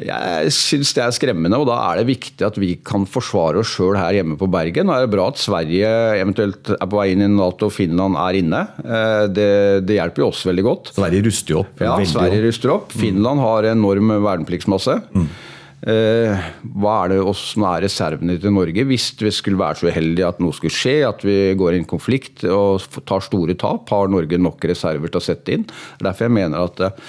jeg 0.07 0.53
syns 0.57 0.93
det 0.97 1.05
er 1.05 1.15
skremmende, 1.15 1.59
og 1.61 1.69
da 1.69 1.79
er 1.91 2.01
det 2.01 2.09
viktig 2.11 2.47
at 2.47 2.59
vi 2.61 2.75
kan 2.85 3.07
forsvare 3.09 3.63
oss 3.63 3.75
sjøl 3.77 3.99
her 3.99 4.19
hjemme 4.19 4.39
på 4.41 4.49
Bergen. 4.53 4.91
Da 4.91 4.99
er 4.99 5.07
det 5.07 5.13
bra 5.15 5.29
at 5.33 5.41
Sverige 5.41 5.93
eventuelt 6.19 6.73
er 6.75 6.89
på 6.89 6.99
vei 6.99 7.11
inn 7.15 7.25
i 7.27 7.31
Nato 7.31 7.69
og 7.71 7.77
Finland 7.77 8.19
er 8.21 8.41
inne. 8.41 8.65
Eh, 8.83 9.23
det, 9.33 9.53
det 9.89 10.01
hjelper 10.01 10.25
jo 10.25 10.33
oss 10.33 10.43
veldig 10.49 10.67
godt. 10.67 10.93
Sverige 10.99 11.29
ruster 11.29 11.57
jo 11.57 11.63
opp. 11.65 11.81
Ja, 11.85 11.97
Sverige 12.09 12.45
ruster 12.49 12.77
opp. 12.77 12.93
Finland 12.97 13.43
har 13.45 13.73
enorm 13.73 14.15
vernepliktsmasse. 14.27 15.01
Mm. 15.15 15.31
Eh, 15.83 16.43
hva 16.79 16.93
er 17.03 17.11
det 17.11 17.23
som 17.41 17.65
er 17.67 17.83
reservene 17.83 18.37
til 18.39 18.53
Norge 18.55 18.85
hvis 18.87 19.09
vi 19.19 19.33
skulle 19.35 19.59
være 19.59 19.81
så 19.81 19.89
uheldige 19.91 20.29
at 20.29 20.39
noe 20.39 20.55
skulle 20.55 20.75
skje, 20.75 21.01
at 21.09 21.25
vi 21.27 21.57
går 21.59 21.75
i 21.75 21.81
en 21.83 21.89
konflikt 21.91 22.45
og 22.47 22.85
tar 23.09 23.25
store 23.27 23.57
tap? 23.59 23.91
Har 23.91 24.13
Norge 24.13 24.39
nok 24.39 24.63
reserver 24.71 25.11
til 25.11 25.19
å 25.19 25.25
sette 25.25 25.57
inn? 25.57 25.67
Derfor 25.99 26.29
jeg 26.29 26.37
mener 26.39 26.69
at 26.69 26.85
eh, 26.87 27.09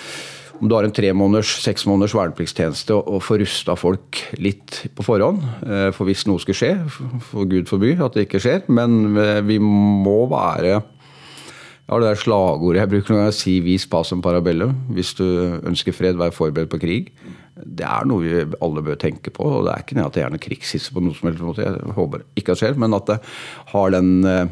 om 0.61 0.69
du 0.69 0.75
har 0.75 0.85
en 0.85 0.93
tre 0.93 1.09
måneders, 1.17 1.57
seks 1.63 1.85
måneders 1.89 2.13
vernepliktstjeneste 2.15 2.95
og, 2.95 3.21
får 3.25 3.41
rusta 3.41 3.75
folk 3.79 4.19
litt 4.37 4.83
på 4.95 5.05
forhånd. 5.05 5.41
Eh, 5.65 5.89
for 5.95 6.07
hvis 6.07 6.25
noe 6.29 6.41
skulle 6.41 6.59
skje, 6.59 6.73
for 7.31 7.49
Gud 7.49 7.69
forby 7.71 7.95
at 7.97 8.15
det 8.15 8.27
ikke 8.27 8.41
skjer. 8.43 8.65
Men 8.71 9.17
eh, 9.19 9.41
vi 9.45 9.59
må 9.61 10.23
være 10.31 10.81
ja, 11.83 11.97
det 11.99 12.13
er 12.13 12.19
slagordet 12.19 12.79
jeg 12.79 12.91
bruker 12.93 13.13
når 13.13 13.25
jeg 13.25 13.35
sier 13.37 13.63
'vis 13.65 13.85
pasum 13.91 14.21
parabellum'. 14.23 14.75
Hvis 14.95 15.13
du 15.19 15.25
ønsker 15.67 15.91
fred, 15.91 16.15
vær 16.15 16.31
forberedt 16.31 16.71
på 16.71 16.79
krig. 16.79 17.11
Det 17.59 17.83
er 17.83 18.07
noe 18.07 18.23
vi 18.23 18.55
alle 18.63 18.81
bør 18.81 18.95
tenke 18.95 19.33
på. 19.35 19.43
og 19.43 19.65
Det 19.65 19.73
er 19.73 19.83
ikke 19.83 20.05
at 20.05 20.13
det 20.15 20.23
er 20.23 20.31
noe 20.31 20.39
krigshisse 20.39 20.93
på 20.93 21.03
noen 21.03 21.13
som 21.13 21.27
helst 21.27 21.43
måte. 21.43 21.67
Jeg 21.67 21.97
håper 21.97 22.23
ikke 22.39 22.53
at 22.53 22.55
det 22.55 22.61
skjer, 22.63 22.79
men 22.79 22.95
at 22.95 23.05
det 23.11 23.19
har 23.73 23.91
den 23.91 24.23
eh, 24.23 24.47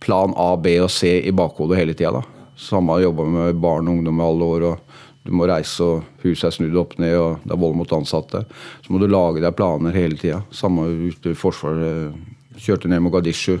plan 0.00 0.36
A, 0.36 0.56
B 0.56 0.76
og 0.84 0.90
C 0.90 1.16
i 1.24 1.32
bakhodet 1.32 1.80
hele 1.80 1.96
tida. 1.96 2.20
Samme 2.60 2.96
har 2.96 3.06
jobba 3.06 3.24
med 3.24 3.60
barn 3.62 3.88
og 3.88 3.98
ungdom 3.98 4.20
i 4.20 4.26
alle 4.26 4.50
år. 4.54 4.66
og 4.70 5.26
Du 5.26 5.32
må 5.36 5.48
reise, 5.48 5.84
og 5.84 6.24
huset 6.24 6.48
er 6.48 6.56
snudd 6.56 6.76
opp 6.80 6.96
ned, 7.00 7.16
og 7.16 7.44
det 7.44 7.54
er 7.56 7.60
vold 7.60 7.76
mot 7.78 7.92
ansatte. 7.96 8.44
Så 8.84 8.92
må 8.92 9.00
du 9.00 9.08
lage 9.08 9.42
deg 9.42 9.56
planer 9.56 9.96
hele 9.96 10.16
tida. 10.20 10.42
Samme 10.52 10.88
ute 11.10 11.32
i 11.32 11.38
Forsvaret. 11.38 12.16
Kjørte 12.60 12.90
ned 12.92 13.02
Mogadishu. 13.04 13.60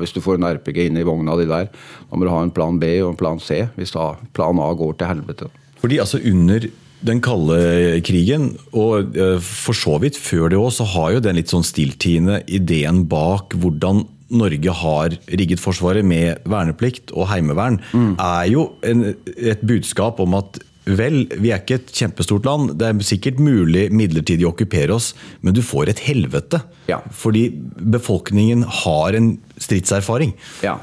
Hvis 0.00 0.14
du 0.14 0.22
får 0.22 0.38
en 0.38 0.46
RPG 0.46 0.84
inn 0.86 0.98
i 1.00 1.06
vogna 1.06 1.34
di 1.40 1.46
der, 1.48 1.70
da 2.06 2.16
må 2.16 2.26
du 2.26 2.30
ha 2.30 2.42
en 2.44 2.54
plan 2.54 2.76
B 2.78 3.00
og 3.02 3.14
en 3.14 3.18
plan 3.18 3.40
C 3.42 3.64
hvis 3.74 3.96
da 3.96 4.12
plan 4.36 4.60
A 4.62 4.68
går 4.78 4.98
til 5.00 5.10
helvete. 5.10 5.48
Fordi 5.82 5.98
altså 5.98 6.20
under 6.22 6.68
den 7.06 7.20
kalde 7.20 8.00
krigen, 8.06 8.52
og 8.72 9.16
eh, 9.18 9.40
for 9.42 9.76
så 9.76 9.98
vidt 10.02 10.16
før 10.18 10.48
det 10.52 10.58
òg, 10.58 10.70
så 10.72 10.86
har 10.94 11.16
jo 11.16 11.24
den 11.26 11.36
litt 11.38 11.52
sånn 11.52 11.66
stilltiende 11.66 12.40
ideen 12.46 13.04
bak 13.10 13.56
hvordan 13.58 14.06
Norge 14.34 14.72
har 14.82 15.16
rigget 15.28 15.62
Forsvaret 15.62 16.06
med 16.06 16.42
verneplikt 16.48 17.12
og 17.14 17.28
heimevern, 17.30 17.80
mm. 17.92 18.14
er 18.18 18.48
jo 18.50 18.70
en, 18.86 19.12
et 19.36 19.62
budskap 19.66 20.22
om 20.22 20.38
at 20.38 20.62
Vel, 20.86 21.24
vi 21.42 21.50
er 21.50 21.64
ikke 21.64 21.80
et 21.80 21.88
kjempestort 21.90 22.44
land. 22.46 22.68
Det 22.78 22.86
er 22.86 23.00
sikkert 23.02 23.40
mulig 23.42 23.88
midlertidig 23.90 24.46
å 24.46 24.52
okkupere 24.52 24.94
oss, 24.94 25.16
men 25.42 25.56
du 25.56 25.58
får 25.66 25.90
et 25.90 26.02
helvete. 26.06 26.60
Ja. 26.86 27.00
Fordi 27.10 27.48
befolkningen 27.74 28.62
har 28.84 29.18
en 29.18 29.32
stridserfaring. 29.58 30.36
Ja. 30.62 30.76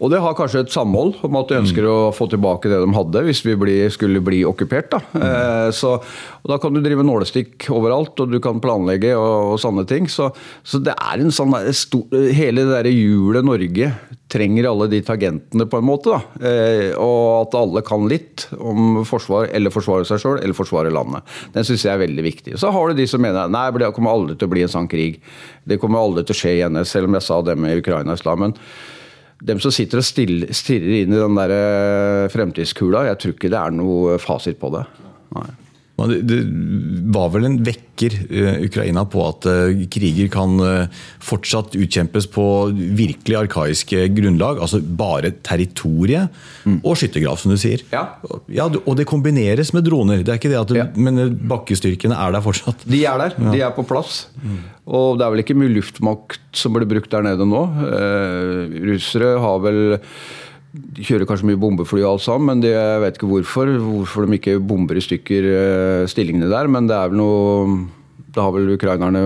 Og 0.00 0.08
det 0.08 0.20
har 0.24 0.36
kanskje 0.36 0.62
et 0.64 0.72
samhold 0.72 1.18
om 1.26 1.36
at 1.40 1.50
de 1.50 1.58
ønsker 1.60 1.84
mm. 1.84 1.90
å 1.92 2.12
få 2.16 2.26
tilbake 2.32 2.70
det 2.72 2.78
de 2.80 2.92
hadde 2.96 3.24
hvis 3.26 3.42
vi 3.44 3.56
bli, 3.60 3.76
skulle 3.92 4.22
bli 4.24 4.40
okkupert. 4.48 4.94
Da. 4.94 5.00
Mm. 5.12 5.24
Eh, 5.26 5.66
så, 5.76 5.98
da 6.48 6.56
kan 6.60 6.72
du 6.72 6.80
drive 6.80 7.04
nålestikk 7.04 7.68
overalt, 7.76 8.16
og 8.24 8.32
du 8.32 8.38
kan 8.42 8.62
planlegge 8.64 9.12
og, 9.18 9.54
og 9.54 9.58
sånne 9.60 9.84
ting. 9.88 10.08
Så, 10.08 10.30
så, 10.64 10.80
det 10.80 10.94
er 10.96 11.20
en 11.20 11.34
sånn 11.34 11.52
stor, 11.76 12.06
Hele 12.32 12.64
det 12.64 12.72
derre 12.72 12.92
hjulet 12.94 13.44
Norge 13.44 13.90
trenger 14.30 14.68
alle 14.70 14.86
de 14.88 15.00
tagentene, 15.04 15.66
på 15.68 15.80
en 15.80 15.84
måte. 15.84 16.16
Eh, 16.40 16.94
og 16.96 17.42
at 17.42 17.56
alle 17.60 17.82
kan 17.84 18.06
litt 18.08 18.46
om 18.56 19.02
forsvar, 19.08 19.50
eller 19.52 19.74
forsvare 19.74 20.06
seg 20.08 20.22
sjøl, 20.22 20.38
eller 20.38 20.56
forsvare 20.56 20.92
landet. 20.94 21.28
Den 21.52 21.66
syns 21.66 21.84
jeg 21.84 21.92
er 21.92 22.04
veldig 22.06 22.24
viktig. 22.24 22.54
Så 22.62 22.72
har 22.72 22.88
du 22.88 22.96
de 22.96 23.08
som 23.10 23.20
mener 23.20 23.52
nei, 23.52 23.66
det 23.76 23.92
kommer 23.96 24.16
aldri 24.16 24.38
til 24.38 24.48
å 24.48 24.54
bli 24.54 24.64
en 24.64 24.72
sånn 24.72 24.88
krig. 24.88 25.20
Det 25.68 25.76
kommer 25.82 26.00
aldri 26.00 26.24
til 26.24 26.38
å 26.38 26.40
skje 26.40 26.54
igjen, 26.56 26.80
selv 26.88 27.10
om 27.10 27.18
jeg 27.18 27.26
sa 27.26 27.42
det 27.44 27.58
med 27.60 27.82
Ukraina-islamen 27.82 28.56
dem 29.40 29.60
som 29.62 29.72
sitter 29.72 30.00
og 30.00 30.06
stirrer 30.06 30.96
inn 31.00 31.14
i 31.14 31.20
den 31.20 31.38
der 31.38 31.54
eh, 31.54 32.28
fremtidskula, 32.32 33.06
jeg 33.08 33.20
tror 33.20 33.36
ikke 33.36 33.52
det 33.52 33.60
er 33.60 33.76
noe 33.76 34.18
fasit 34.20 34.60
på 34.60 34.72
det. 34.74 34.84
Nei. 35.36 35.48
Det 36.08 36.38
var 37.12 37.30
vel 37.34 37.48
en 37.48 37.58
vekker 37.66 38.16
eh, 38.30 38.62
Ukraina 38.66 39.04
på 39.10 39.22
at 39.26 39.48
eh, 39.50 39.82
kriger 39.92 40.30
kan 40.32 40.56
fortsatt 41.24 41.76
utkjempes 41.78 42.28
på 42.32 42.44
virkelig 42.74 43.38
arkaiske 43.42 44.06
grunnlag. 44.16 44.60
Altså 44.62 44.80
bare 44.80 45.32
territoriet 45.46 46.32
mm. 46.64 46.80
og 46.80 46.98
skyttergrav, 47.00 47.38
som 47.40 47.52
du 47.52 47.58
sier. 47.60 47.84
Ja. 47.92 48.06
ja. 48.48 48.68
Og 48.84 48.96
det 48.98 49.08
kombineres 49.10 49.74
med 49.76 49.86
droner. 49.88 50.24
Det 50.24 50.34
er 50.34 50.40
ikke 50.40 50.52
det 50.52 50.60
at 50.60 50.72
du, 50.72 50.78
ja. 50.80 50.88
Men 50.96 51.36
bakkestyrkene 51.50 52.16
er 52.16 52.36
der 52.36 52.44
fortsatt. 52.44 52.84
De 52.88 53.04
er 53.04 53.20
der. 53.20 53.36
Ja. 53.36 53.54
De 53.54 53.64
er 53.68 53.74
på 53.76 53.86
plass. 53.88 54.24
Mm. 54.40 54.60
Og 54.90 55.18
det 55.18 55.26
er 55.26 55.34
vel 55.34 55.44
ikke 55.44 55.58
mye 55.58 55.72
luftmakt 55.74 56.56
som 56.56 56.74
blir 56.74 56.88
brukt 56.90 57.12
der 57.12 57.26
nede 57.26 57.46
nå. 57.46 57.64
Eh, 57.86 58.78
russere 58.90 59.36
har 59.42 59.60
vel 59.66 59.82
de 60.70 61.02
kjører 61.02 61.26
kanskje 61.26 61.48
mye 61.48 61.58
bombefly 61.58 62.02
og 62.04 62.12
alt 62.12 62.24
sammen, 62.24 62.46
men 62.46 62.60
det, 62.62 62.70
jeg 62.76 63.02
vet 63.02 63.16
ikke 63.18 63.30
hvorfor. 63.30 63.72
Hvorfor 63.82 64.26
de 64.26 64.38
ikke 64.38 64.60
bomber 64.62 64.98
i 64.98 65.02
stykker 65.02 65.48
eh, 65.50 66.04
stillingene 66.10 66.50
der. 66.52 66.70
Men 66.70 66.86
det 66.90 66.94
er 66.96 67.10
vel 67.10 67.18
noe 67.18 67.88
Da 68.30 68.44
har 68.46 68.54
vel 68.54 68.76
ukrainerne 68.76 69.20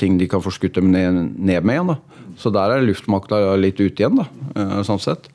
ting 0.00 0.16
de 0.16 0.28
kan 0.30 0.40
få 0.40 0.48
skutt 0.54 0.78
dem 0.78 0.88
ned, 0.94 1.36
ned 1.36 1.60
med 1.60 1.76
igjen. 1.76 1.92
da. 1.92 2.24
Så 2.38 2.52
der 2.54 2.72
er 2.72 2.86
luftmakta 2.86 3.42
litt 3.60 3.80
ute 3.82 4.00
igjen, 4.00 4.16
da, 4.16 4.24
eh, 4.56 4.78
sånn 4.88 5.02
sett. 5.02 5.28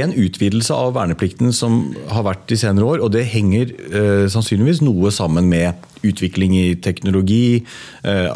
En 0.00 0.14
utvidelse 0.14 0.74
av 0.74 0.94
verneplikten 0.96 1.54
som 1.56 1.82
har 2.10 2.26
vært 2.26 2.48
de 2.50 2.58
senere 2.60 2.86
år, 2.86 3.04
og 3.04 3.14
det 3.14 3.28
henger 3.32 3.72
eh, 3.90 4.26
sannsynligvis 4.32 4.82
noe 4.84 5.12
sammen 5.14 5.48
med 5.50 5.88
utvikling 6.06 6.54
i 6.56 6.76
teknologi, 6.80 7.60
eh, 8.02 8.28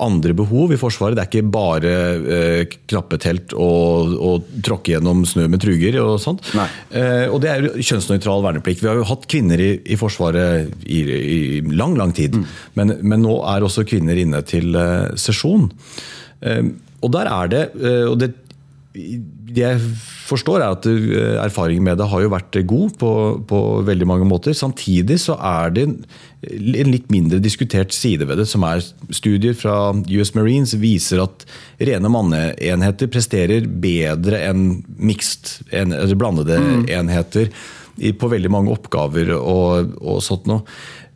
andre 0.00 0.34
behov 0.36 0.72
i 0.74 0.80
Forsvaret. 0.80 1.16
Det 1.16 1.24
er 1.24 1.30
ikke 1.30 1.52
bare 1.52 1.92
eh, 2.36 2.76
knappetelt 2.90 3.54
og, 3.56 4.16
og 4.16 4.50
tråkke 4.66 4.94
gjennom 4.94 5.24
snø 5.28 5.46
med 5.52 5.62
truger 5.62 5.98
og 6.02 6.16
sånt. 6.22 6.44
Eh, 6.56 7.26
og 7.30 7.40
det 7.44 7.52
er 7.52 7.68
kjønnsnøytral 7.76 8.44
verneplikt. 8.44 8.84
Vi 8.84 8.90
har 8.90 9.00
jo 9.00 9.08
hatt 9.08 9.28
kvinner 9.30 9.62
i, 9.62 9.72
i 9.84 10.00
Forsvaret 10.00 10.72
i, 10.84 11.02
i, 11.02 11.40
lang, 11.72 11.96
lang 11.98 12.12
tid. 12.16 12.36
Mm. 12.36 12.48
Men, 12.78 12.96
men, 13.02 13.24
nå 13.26 13.40
er 13.48 13.64
også 13.64 13.86
kvinner 13.88 14.18
inne 14.20 14.42
til 14.46 14.76
eh, 14.76 15.14
sesjon. 15.20 15.70
Eh, 16.44 16.66
og 17.04 17.12
der 17.12 17.28
er 17.28 17.48
det, 17.52 17.62
og 18.08 18.14
det 18.18 18.30
jeg 19.56 19.80
forstår 20.26 20.62
er 20.62 20.74
at 20.74 20.86
eh, 20.90 21.36
erfaringen 21.42 21.84
med 21.86 21.98
det 22.00 22.08
har 22.10 22.22
jo 22.22 22.32
vært 22.32 22.58
god 22.68 22.96
på, 23.00 23.10
på, 23.48 23.60
veldig 23.86 24.08
mange 24.08 24.28
måter. 24.28 24.56
Samtidig 24.56 25.18
så 25.22 25.36
er 25.36 25.72
det 25.76 25.86
en 25.86 26.90
litt 26.92 27.08
mindre 27.12 27.40
diskutert 27.42 27.94
side 27.94 28.28
ved 28.28 28.40
det, 28.40 28.48
som 28.50 28.64
er 28.66 28.84
studier 29.14 29.56
fra 29.58 29.94
US 29.94 30.34
Marines 30.36 30.76
viser 30.80 31.24
at 31.24 31.46
rene 31.80 32.12
manneenheter 32.12 33.10
presterer 33.12 33.66
bedre 33.66 34.42
enn 34.48 34.68
mixed, 34.96 35.58
en, 35.74 35.94
blandede 36.18 36.60
mm. 36.60 36.86
enheter 36.98 37.50
på 37.96 38.28
veldig 38.28 38.52
mange 38.52 38.72
oppgaver 38.74 39.32
og, 39.38 39.96
og 40.04 40.22
sånt 40.24 40.48
noe. 40.50 40.66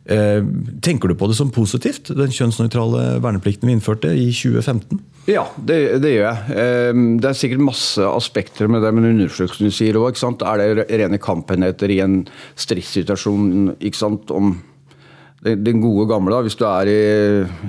Eh, 0.05 0.41
tenker 0.81 1.11
du 1.11 1.15
på 1.15 1.27
det 1.29 1.37
som 1.37 1.51
positivt, 1.53 2.09
den 2.17 2.33
kjønnsnøytrale 2.33 3.21
verneplikten 3.21 3.69
vi 3.69 3.75
innførte 3.77 4.09
i 4.17 4.31
2015? 4.33 4.97
Ja, 5.29 5.43
det, 5.61 5.77
det, 6.01 6.15
gjør 6.15 6.25
jeg. 6.25 6.55
Eh, 6.63 7.01
det 7.21 7.29
er 7.29 7.37
sikkert 7.37 7.63
masse 7.67 8.07
aspekter 8.09 8.71
med 8.71 8.81
det, 8.81 8.93
men 8.97 9.11
undersøkelsen 9.11 9.73
sier 9.73 9.99
òg. 10.01 10.17
Er 10.17 10.81
det 10.81 10.87
rene 10.89 11.21
kampenheter 11.21 11.93
i 11.93 12.01
en 12.01 12.23
stridssituasjon 12.59 13.75
om 14.33 14.55
den 15.41 15.79
gode 15.81 16.05
gamle, 16.05 16.35
da, 16.35 16.43
hvis 16.45 16.57
du 16.59 16.63
er 16.69 16.89
i 16.91 16.97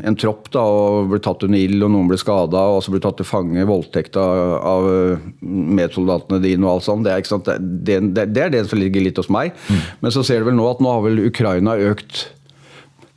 en 0.04 0.16
tropp 0.20 0.50
da, 0.52 0.60
og 0.60 1.08
blir 1.08 1.22
tatt 1.24 1.46
under 1.46 1.56
ild, 1.56 1.80
og 1.80 1.94
noen 1.94 2.10
blir 2.10 2.20
skada, 2.20 2.66
og 2.68 2.82
så 2.84 2.92
blir 2.92 3.00
tatt 3.00 3.16
til 3.16 3.28
fange, 3.28 3.64
voldtekt 3.68 4.18
av, 4.20 4.40
av 4.60 4.88
eh, 4.90 5.24
medsoldatene 5.40 6.42
dine 6.44 6.68
og 6.68 6.74
alt 6.74 6.86
sånt, 6.90 7.06
det 7.06 7.14
er, 7.14 7.24
ikke 7.24 7.32
sant? 7.32 7.48
Det, 7.48 7.96
det, 8.12 8.26
det, 8.36 8.44
er 8.44 8.52
det 8.52 8.66
som 8.68 8.80
ligger 8.80 9.06
litt 9.06 9.20
hos 9.20 9.32
meg. 9.32 9.56
Mm. 9.72 9.80
Men 10.04 10.12
så 10.12 10.24
ser 10.26 10.42
du 10.42 10.50
vel 10.50 10.58
nå 10.58 10.68
at 10.68 10.84
nå 10.84 10.92
har 10.92 11.06
vel 11.06 11.24
Ukraina 11.24 11.78
økt 11.88 12.26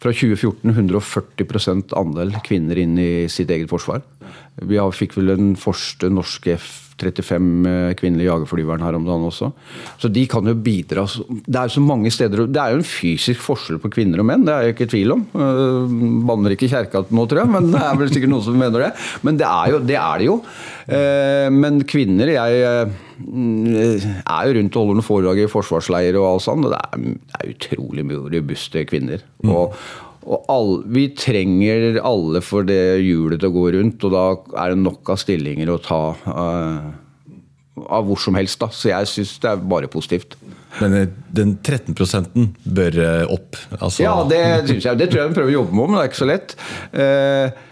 fra 0.06 0.14
2014 0.16 0.72
140 0.72 1.92
andel 1.98 2.36
kvinner 2.46 2.80
inn 2.80 2.96
i 3.02 3.28
sitt 3.32 3.52
eget 3.52 3.72
forsvar. 3.72 4.06
Vi 4.64 4.80
har, 4.80 4.96
fikk 4.96 5.18
vel 5.20 5.34
den 5.34 5.54
første 5.60 6.08
norske 6.14 6.56
F 6.56 6.85
35 7.02 7.96
kvinnelige 8.00 8.30
jagerflyverne 8.30 8.86
her 8.86 8.98
om 8.98 9.06
dagen 9.08 9.28
også. 9.28 9.52
Så 10.00 10.12
de 10.12 10.26
kan 10.32 10.48
jo 10.48 10.56
bidra. 10.56 11.06
Det 11.46 11.56
er 11.56 11.68
jo 11.68 11.76
så 11.76 11.84
mange 11.84 12.12
steder, 12.14 12.46
det 12.48 12.62
er 12.62 12.74
jo 12.74 12.82
en 12.82 12.88
fysisk 12.88 13.42
forskjell 13.44 13.82
på 13.84 13.92
kvinner 13.98 14.22
og 14.24 14.30
menn, 14.30 14.46
det 14.48 14.54
er 14.54 14.68
jeg 14.68 14.76
ikke 14.76 14.88
i 14.88 14.94
tvil 14.94 15.16
om. 15.18 15.26
Øh, 15.36 15.98
banner 16.30 16.56
ikke 16.56 16.72
kjerka 16.72 17.04
nå, 17.10 17.28
tror 17.28 17.44
jeg, 17.44 17.52
men 17.56 17.70
det 17.74 17.84
er 17.84 18.00
vel 18.00 18.14
sikkert 18.14 18.34
noen 18.34 18.48
som 18.48 18.58
mener 18.60 18.88
det. 18.88 18.92
Men 19.28 19.42
det 19.42 19.50
er 19.50 19.74
jo 19.74 19.82
det. 19.84 20.00
Er 20.06 20.22
det 20.22 20.30
jo. 20.30 20.40
Øh, 20.86 21.50
men 21.56 21.80
kvinner 21.90 22.30
Jeg 22.30 22.60
øh, 22.62 24.02
er 24.22 24.48
jo 24.48 24.56
rundt 24.60 24.76
og 24.76 24.82
holder 24.82 25.00
noen 25.00 25.08
foredrag 25.08 25.44
i 25.44 25.52
forsvarsleirer 25.52 26.20
og 26.20 26.34
alt 26.34 26.46
sånt, 26.46 26.68
og 26.68 26.76
det 26.76 26.82
er, 26.82 27.06
det 27.06 27.40
er 27.40 27.54
utrolig 27.56 28.06
mye 28.06 28.24
robust 28.36 28.76
kvinner. 28.90 29.24
og 29.46 29.76
og 30.26 30.46
all, 30.50 30.72
vi 30.90 31.08
trenger 31.18 32.00
alle 32.02 32.42
for 32.42 32.66
det 32.66 32.98
hjulet 33.06 33.42
til 33.42 33.52
å 33.52 33.56
gå 33.56 33.66
rundt, 33.78 34.06
og 34.08 34.14
da 34.14 34.24
er 34.64 34.74
det 34.74 34.82
nok 34.82 35.14
av 35.14 35.20
stillinger 35.22 35.70
å 35.70 35.82
ta 35.86 36.02
uh, 36.26 36.88
av 37.86 38.08
hvor 38.08 38.20
som 38.22 38.38
helst. 38.40 38.58
Da. 38.62 38.72
Så 38.74 38.90
jeg 38.90 39.12
syns 39.12 39.36
det 39.44 39.52
er 39.52 39.64
bare 39.76 39.90
positivt. 39.92 40.38
Men 40.80 40.96
eh, 40.98 41.14
den 41.36 41.56
13 41.64 42.50
bør 42.64 42.98
eh, 43.04 43.32
opp? 43.32 43.60
Altså. 43.78 44.04
Ja, 44.04 44.16
det 44.28 44.42
syns 44.70 44.88
jeg. 44.88 45.00
Det 45.00 45.10
tror 45.12 45.22
jeg 45.22 45.32
vi 45.32 45.38
prøver 45.38 45.54
å 45.54 45.58
jobbe 45.60 45.78
med, 45.78 45.90
men 45.90 45.98
det 45.98 46.04
er 46.04 46.12
ikke 46.12 46.22
så 46.22 46.30
lett. 46.30 46.56
Uh, 46.96 47.66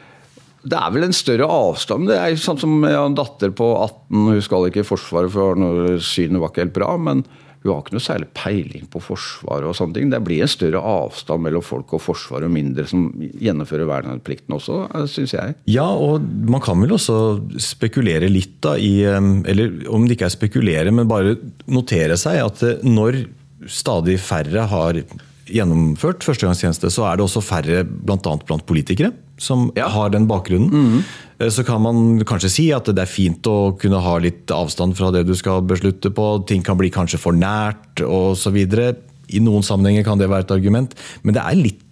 det 0.64 0.80
er 0.80 0.92
vel 0.96 1.08
en 1.08 1.16
større 1.16 1.48
avstand. 1.52 2.08
Det 2.12 2.20
er 2.20 2.32
jo 2.32 2.44
sånn 2.44 2.60
som 2.62 2.76
Jeg 2.88 2.96
har 2.96 3.10
en 3.10 3.18
datter 3.18 3.52
på 3.56 3.70
18, 3.76 4.28
hun 4.30 4.44
skal 4.46 4.70
ikke 4.70 4.84
i 4.84 4.88
Forsvaret 4.88 5.34
for 5.34 5.60
synet 6.04 6.40
var 6.40 6.54
ikke 6.54 6.68
helt 6.68 6.78
bra. 6.78 6.94
men 7.10 7.26
hun 7.64 7.72
har 7.72 7.84
ikke 7.84 7.96
noe 7.96 8.04
særlig 8.04 8.28
peiling 8.36 8.88
på 8.92 9.00
Forsvaret 9.04 9.70
og 9.70 9.76
sånne 9.78 9.96
ting. 9.96 10.10
Det 10.12 10.20
blir 10.26 10.44
en 10.44 10.52
større 10.52 10.82
avstand 10.84 11.46
mellom 11.46 11.64
folk 11.64 11.94
og 11.96 12.04
Forsvaret, 12.04 12.50
og 12.50 12.56
mindre 12.56 12.84
som 12.90 13.06
gjennomfører 13.40 13.88
verneplikten 13.88 14.58
også, 14.58 14.82
syns 15.12 15.36
jeg. 15.38 15.56
Ja, 15.72 15.88
og 15.88 16.26
man 16.50 16.64
kan 16.64 16.82
vel 16.84 16.96
også 16.98 17.18
spekulere 17.64 18.28
litt 18.32 18.58
da 18.64 18.76
i 18.80 18.94
Eller 19.04 19.88
om 19.92 20.06
det 20.08 20.18
ikke 20.18 20.28
er 20.28 20.36
spekulere, 20.36 20.92
men 20.92 21.10
bare 21.10 21.38
notere 21.72 22.18
seg 22.20 22.42
at 22.44 22.64
eh, 22.68 22.84
når 22.84 23.24
stadig 23.72 24.18
færre 24.20 24.68
har 24.68 25.00
gjennomført 25.48 26.24
førstegangstjeneste, 26.24 26.92
så 26.92 27.08
er 27.08 27.20
det 27.20 27.26
også 27.26 27.44
færre 27.44 27.84
bl.a. 27.84 28.18
blant 28.20 28.66
politikere 28.68 29.14
som 29.42 29.70
ja. 29.76 29.88
har 29.92 30.12
den 30.14 30.28
bakgrunnen. 30.30 30.70
Mm. 30.72 31.04
Så 31.52 31.64
kan 31.68 31.82
man 31.84 32.22
kanskje 32.28 32.52
si 32.52 32.66
at 32.76 32.88
det 32.88 33.02
er 33.04 33.10
fint 33.10 33.48
å 33.50 33.74
kunne 33.80 34.00
ha 34.04 34.18
litt 34.22 34.52
avstand 34.54 34.96
fra 34.96 35.10
det 35.16 35.26
du 35.28 35.34
skal 35.36 35.64
beslutte 35.68 36.12
på. 36.14 36.28
Ting 36.48 36.64
kan 36.64 36.78
bli 36.80 36.92
kanskje 36.94 37.20
for 37.20 37.36
nært 37.36 38.04
osv. 38.06 38.60
I 38.64 39.42
noen 39.42 39.66
sammenhenger 39.66 40.06
kan 40.08 40.22
det 40.22 40.30
være 40.32 40.48
et 40.48 40.56
argument, 40.56 40.94
men 41.24 41.36
det 41.36 41.44
er 41.44 41.60
litt 41.60 41.84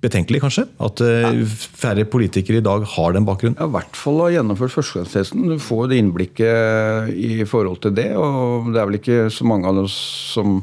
betenkelig, 0.00 0.40
kanskje? 0.40 0.64
At 0.80 1.00
eh, 1.04 1.42
færre 1.76 2.06
politikere 2.08 2.60
i 2.60 2.64
dag 2.64 2.84
har 2.94 3.14
den 3.16 3.26
bakgrunnen? 3.28 3.58
Ja, 3.60 3.68
I 3.68 3.74
hvert 3.74 3.98
fall 3.98 4.20
har 4.24 4.34
gjennomført 4.38 4.74
førstegangstesten. 4.74 5.48
Du 5.50 5.58
får 5.60 5.90
det 5.90 6.00
innblikket 6.00 7.12
i 7.12 7.44
forhold 7.48 7.82
til 7.84 7.94
det. 7.96 8.10
Og 8.16 8.70
det 8.72 8.80
er 8.80 8.88
vel 8.88 9.00
ikke 9.00 9.22
så 9.34 9.48
mange 9.48 9.68
av 9.68 9.82
oss 9.84 9.96
som 10.34 10.62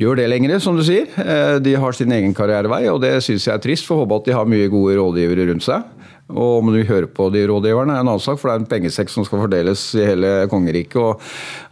gjør 0.00 0.20
det 0.20 0.28
lenger, 0.30 0.56
som 0.62 0.78
du 0.78 0.84
sier. 0.86 1.10
Eh, 1.20 1.58
de 1.64 1.76
har 1.80 1.96
sin 1.96 2.12
egen 2.14 2.36
karrierevei, 2.36 2.86
og 2.92 3.02
det 3.04 3.18
syns 3.24 3.48
jeg 3.48 3.54
er 3.54 3.64
trist. 3.64 3.88
For 3.88 4.02
håpe 4.02 4.22
at 4.22 4.30
de 4.30 4.36
har 4.36 4.48
mye 4.48 4.70
gode 4.72 4.96
rådgivere 5.00 5.50
rundt 5.52 5.66
seg. 5.66 5.84
Og 6.32 6.62
om 6.62 6.70
du 6.72 6.80
hører 6.88 7.04
på 7.12 7.26
de 7.34 7.42
rådgiverne, 7.50 7.92
er 7.92 8.00
en 8.00 8.08
annen 8.08 8.22
sak, 8.22 8.38
for 8.40 8.48
det 8.48 8.54
er 8.54 8.62
en 8.62 8.70
pengesekk 8.70 9.10
som 9.12 9.26
skal 9.28 9.42
fordeles 9.42 9.82
i 9.98 10.06
hele 10.08 10.30
kongeriket, 10.48 10.96
og 10.96 11.20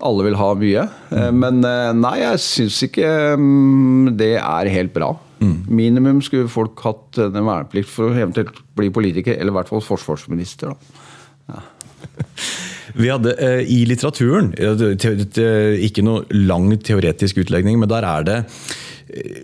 alle 0.05 0.27
vil 0.29 0.37
ha 0.37 0.49
mye. 0.61 0.83
Eh, 1.17 1.31
men 1.33 1.63
eh, 1.65 1.93
nei, 1.97 2.19
jeg 2.21 2.43
syns 2.45 2.83
ikke 2.89 3.13
mm, 3.41 4.13
det 4.21 4.35
er 4.43 4.73
helt 4.75 4.93
bra. 4.93 5.15
Mm. 5.41 5.57
Minimum 5.73 6.21
skulle 6.23 6.53
folk 6.53 6.85
hatt 6.85 7.23
en 7.25 7.41
verneplikt 7.41 7.91
for 7.91 8.11
å 8.11 8.19
eventuelt 8.19 8.61
bli 8.77 8.93
politiker, 8.93 9.39
eller 9.39 9.55
i 9.55 9.57
hvert 9.57 9.73
fall 9.73 9.85
forsvarsminister. 9.89 10.77
da. 10.77 11.57
Ja. 11.57 11.65
Vi 13.01 13.09
hadde 13.09 13.33
eh, 13.41 13.65
I 13.73 13.83
litteraturen, 13.89 14.53
ikke 14.53 16.05
noe 16.05 16.27
lang 16.37 16.69
teoretisk 16.85 17.41
utlegning, 17.41 17.81
men 17.81 17.89
der 17.89 18.05
er 18.05 18.27
det 18.29 18.39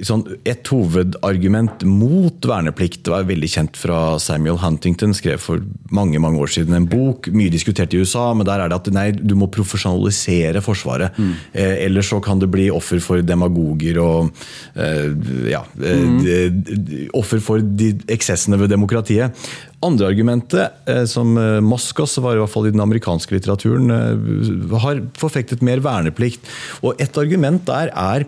sånn, 0.07 0.23
et 0.49 0.67
hovedargument 0.73 1.85
mot 1.89 2.49
verneplikt 2.49 3.09
var 3.11 3.27
veldig 3.29 3.51
kjent 3.53 3.79
fra 3.79 4.01
Samuel 4.23 4.61
Huntington. 4.63 5.15
Skrev 5.17 5.43
for 5.43 5.65
mange 5.95 6.21
mange 6.23 6.41
år 6.43 6.53
siden 6.53 6.77
en 6.77 6.89
bok, 6.89 7.31
mye 7.35 7.53
diskutert 7.53 7.95
i 7.95 8.03
USA. 8.03 8.31
Men 8.37 8.49
der 8.49 8.65
er 8.65 8.73
det 8.73 8.79
at 8.79 8.91
nei, 8.95 9.09
du 9.13 9.37
må 9.39 9.51
profesjonalisere 9.53 10.63
Forsvaret. 10.65 11.17
Mm. 11.19 11.33
Eh, 11.53 11.75
ellers 11.87 12.11
så 12.13 12.21
kan 12.25 12.41
det 12.41 12.51
bli 12.53 12.69
offer 12.73 13.03
for 13.05 13.25
demagoger 13.25 14.01
og 14.03 14.33
eh, 14.75 15.09
ja, 15.53 15.63
mm. 15.77 16.19
de, 16.25 16.39
de, 16.79 17.03
offer 17.19 17.43
for 17.45 17.63
de 17.63 17.93
eksessene 18.13 18.59
ved 18.61 18.73
demokratiet. 18.73 19.37
Andre 19.85 20.09
argumentet, 20.11 20.81
eh, 20.91 21.05
som 21.07 21.37
eh, 21.39 21.59
Moskos 21.63 22.17
var 22.23 22.35
i 22.35 22.43
hvert 22.43 22.51
fall 22.51 22.67
i 22.67 22.75
den 22.75 22.83
amerikanske 22.83 23.37
litteraturen, 23.37 23.93
eh, 23.95 24.79
har 24.83 25.05
forfektet 25.19 25.63
mer 25.63 25.85
verneplikt. 25.85 26.43
Og 26.83 26.99
Et 26.99 27.21
argument 27.21 27.63
der 27.69 27.93
er 27.95 28.27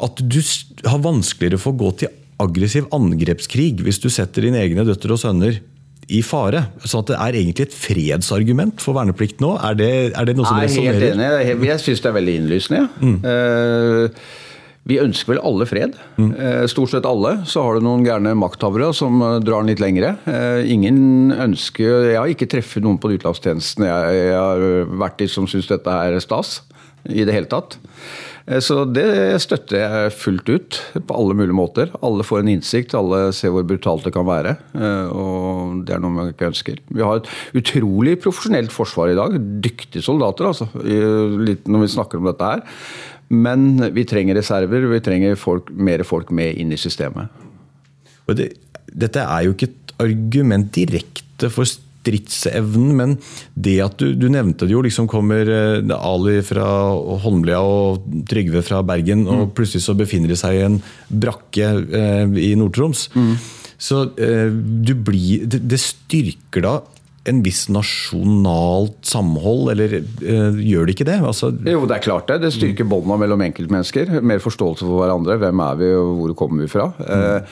at 0.00 0.22
du 0.22 0.40
har 0.88 1.02
vanskeligere 1.04 1.60
for 1.60 1.74
å 1.74 1.80
gå 1.84 1.90
til 2.02 2.12
aggressiv 2.42 2.88
angrepskrig 2.94 3.82
hvis 3.84 4.00
du 4.02 4.08
setter 4.12 4.48
dine 4.48 4.62
egne 4.62 4.86
døtre 4.88 5.14
og 5.14 5.20
sønner 5.22 5.60
i 6.12 6.22
fare. 6.26 6.64
Så 6.84 7.02
det 7.06 7.16
er 7.16 7.38
egentlig 7.38 7.68
et 7.68 7.76
fredsargument 7.76 8.82
for 8.82 8.96
verneplikt 8.98 9.42
nå? 9.44 9.54
Er 9.62 9.76
det, 9.78 9.92
er 10.18 10.28
det 10.28 10.36
noe 10.38 10.48
som 10.48 10.58
resonnerer? 10.60 10.98
Jeg 10.98 11.18
er 11.18 11.44
helt 11.46 11.58
enig. 11.58 11.68
Jeg 11.70 11.84
syns 11.84 12.02
det 12.02 12.10
er 12.10 12.16
veldig 12.18 12.38
innlysende. 12.40 12.80
Ja. 12.82 12.88
Mm. 13.02 13.20
Uh, 13.22 14.40
vi 14.88 14.98
ønsker 14.98 15.36
vel 15.36 15.42
alle 15.46 15.66
fred. 15.70 15.94
Mm. 16.18 16.32
Stort 16.70 16.90
sett 16.90 17.06
alle. 17.06 17.36
Så 17.46 17.62
har 17.62 17.78
du 17.78 17.84
noen 17.86 18.02
gærne 18.02 18.32
makthavere 18.38 18.88
som 18.96 19.20
eh, 19.22 19.36
drar 19.44 19.62
den 19.62 19.70
litt 19.70 19.82
lengre. 19.82 20.16
Eh, 20.26 20.72
ingen 20.74 21.30
ønsker 21.30 22.08
Jeg 22.08 22.18
har 22.18 22.32
ikke 22.32 22.50
treffet 22.50 22.82
noen 22.82 22.98
på 22.98 23.12
utenlandstjenesten 23.12 23.86
jeg, 23.86 24.16
jeg 24.18 24.40
har 24.40 24.64
vært 25.04 25.22
i 25.22 25.30
som 25.30 25.46
syns 25.50 25.70
dette 25.70 25.86
er 25.86 26.18
stas. 26.24 26.60
I 27.06 27.22
det 27.26 27.34
hele 27.34 27.50
tatt. 27.50 27.78
Så 28.42 28.82
det 28.90 29.06
støtter 29.44 29.78
jeg 29.78 30.14
fullt 30.18 30.48
ut 30.50 30.78
på 31.06 31.14
alle 31.14 31.36
mulige 31.38 31.54
måter. 31.54 31.92
Alle 32.02 32.24
får 32.26 32.40
en 32.42 32.50
innsikt, 32.56 32.96
alle 32.98 33.28
ser 33.36 33.52
hvor 33.54 33.62
brutalt 33.68 34.02
det 34.08 34.12
kan 34.16 34.26
være. 34.26 34.56
Og 35.14 35.84
det 35.86 35.94
er 35.94 36.02
noe 36.02 36.16
man 36.16 36.32
ikke 36.32 36.48
ønsker. 36.50 36.80
Vi 36.90 37.04
har 37.06 37.20
et 37.20 37.30
utrolig 37.60 38.16
profesjonelt 38.24 38.74
forsvar 38.74 39.12
i 39.12 39.18
dag. 39.18 39.36
Dyktige 39.62 40.02
soldater, 40.02 40.50
altså. 40.50 40.66
Når 40.74 41.84
vi 41.84 41.92
snakker 41.94 42.18
om 42.18 42.26
dette 42.32 42.50
her. 42.50 42.64
Men 43.32 43.78
vi 43.94 44.04
trenger 44.10 44.36
reserver, 44.36 44.90
vi 44.90 45.00
trenger 45.06 45.38
folk, 45.38 45.70
mer 45.70 46.02
folk 46.04 46.34
med 46.34 46.58
inn 46.58 46.74
i 46.74 46.80
systemet. 46.80 47.30
Det, 48.32 48.50
dette 48.90 49.22
er 49.22 49.46
jo 49.46 49.54
ikke 49.54 49.70
et 49.70 49.94
argument 50.02 50.68
direkte 50.74 51.48
for 51.52 51.68
stridsevnen, 52.02 52.92
men 52.98 53.16
det 53.54 53.78
at 53.84 53.96
du, 54.00 54.12
du 54.18 54.28
nevnte 54.32 54.66
det 54.66 54.74
jo, 54.74 54.82
liksom 54.84 55.08
kommer 55.10 55.48
eh, 55.48 55.96
Ali 55.96 56.40
fra 56.46 56.66
Holmlia 57.22 57.62
og 57.62 58.06
Trygve 58.30 58.64
fra 58.66 58.82
Bergen, 58.86 59.26
og 59.28 59.48
mm. 59.48 59.52
plutselig 59.56 59.86
så 59.86 59.96
befinner 59.98 60.32
de 60.32 60.38
seg 60.38 60.58
i 60.58 60.64
en 60.66 60.80
brakke 61.08 61.74
eh, 61.86 62.40
i 62.42 62.54
Nord-Troms. 62.58 63.08
Mm. 63.14 63.36
Så 63.82 64.04
eh, 64.22 64.50
blir, 64.50 65.46
det, 65.50 65.62
det 65.70 65.80
styrker 65.82 66.66
da 66.66 66.80
en 67.30 67.38
viss 67.44 67.68
nasjonalt 67.70 68.96
samhold, 69.06 69.70
eller 69.76 70.00
eh, 70.00 70.58
gjør 70.58 70.88
det 70.88 70.96
ikke 70.96 71.06
det? 71.06 71.20
Altså, 71.22 71.52
jo, 71.54 71.84
det 71.86 72.00
er 72.00 72.02
klart 72.02 72.26
det. 72.30 72.40
Det 72.42 72.50
styrker 72.56 72.88
båndene 72.90 73.20
mellom 73.22 73.44
enkeltmennesker. 73.46 74.16
Mer 74.26 74.42
forståelse 74.42 74.88
for 74.88 75.04
hverandre. 75.04 75.38
Hvem 75.38 75.62
er 75.68 75.78
vi, 75.78 75.92
og 76.00 76.16
hvor 76.18 76.34
kommer 76.42 76.64
vi 76.64 76.72
fra? 76.72 76.88
Mm. 76.98 77.46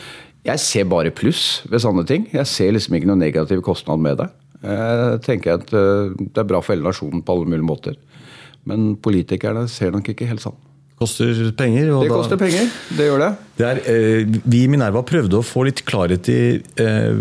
Jeg 0.50 0.62
ser 0.64 0.86
bare 0.88 1.12
pluss 1.12 1.60
ved 1.68 1.82
sånne 1.84 2.06
ting. 2.08 2.26
Jeg 2.32 2.48
ser 2.48 2.72
liksom 2.72 2.96
ikke 2.96 3.10
noen 3.10 3.20
negativ 3.22 3.62
kostnad 3.64 4.00
med 4.02 4.22
det. 4.22 4.30
Jeg 4.62 5.20
tenker 5.24 5.56
at 5.58 5.70
eh, 5.72 6.10
det 6.20 6.42
er 6.42 6.48
bra 6.48 6.60
for 6.60 6.74
hele 6.74 6.84
nasjonen 6.88 7.22
på 7.24 7.36
alle 7.36 7.48
mulige 7.48 7.66
måter. 7.66 8.00
Men 8.68 8.92
politikerne 9.00 9.64
ser 9.72 9.94
nok 9.94 10.10
ikke 10.12 10.28
helt 10.28 10.44
sånn. 10.44 10.58
Koster 11.00 11.32
penger. 11.56 11.86
Det 11.88 12.10
da- 12.10 12.16
koster 12.18 12.36
penger, 12.36 12.66
det 12.92 13.06
gjør 13.08 13.22
det. 13.22 13.28
Det 13.56 13.66
er, 13.70 13.78
eh, 13.88 14.40
vi 14.44 14.64
i 14.66 14.68
Minerva 14.68 15.00
prøvde 15.02 15.38
å 15.38 15.46
få 15.46 15.64
litt 15.64 15.80
klarhet 15.88 16.28
i 16.28 16.60
eh, 16.76 17.14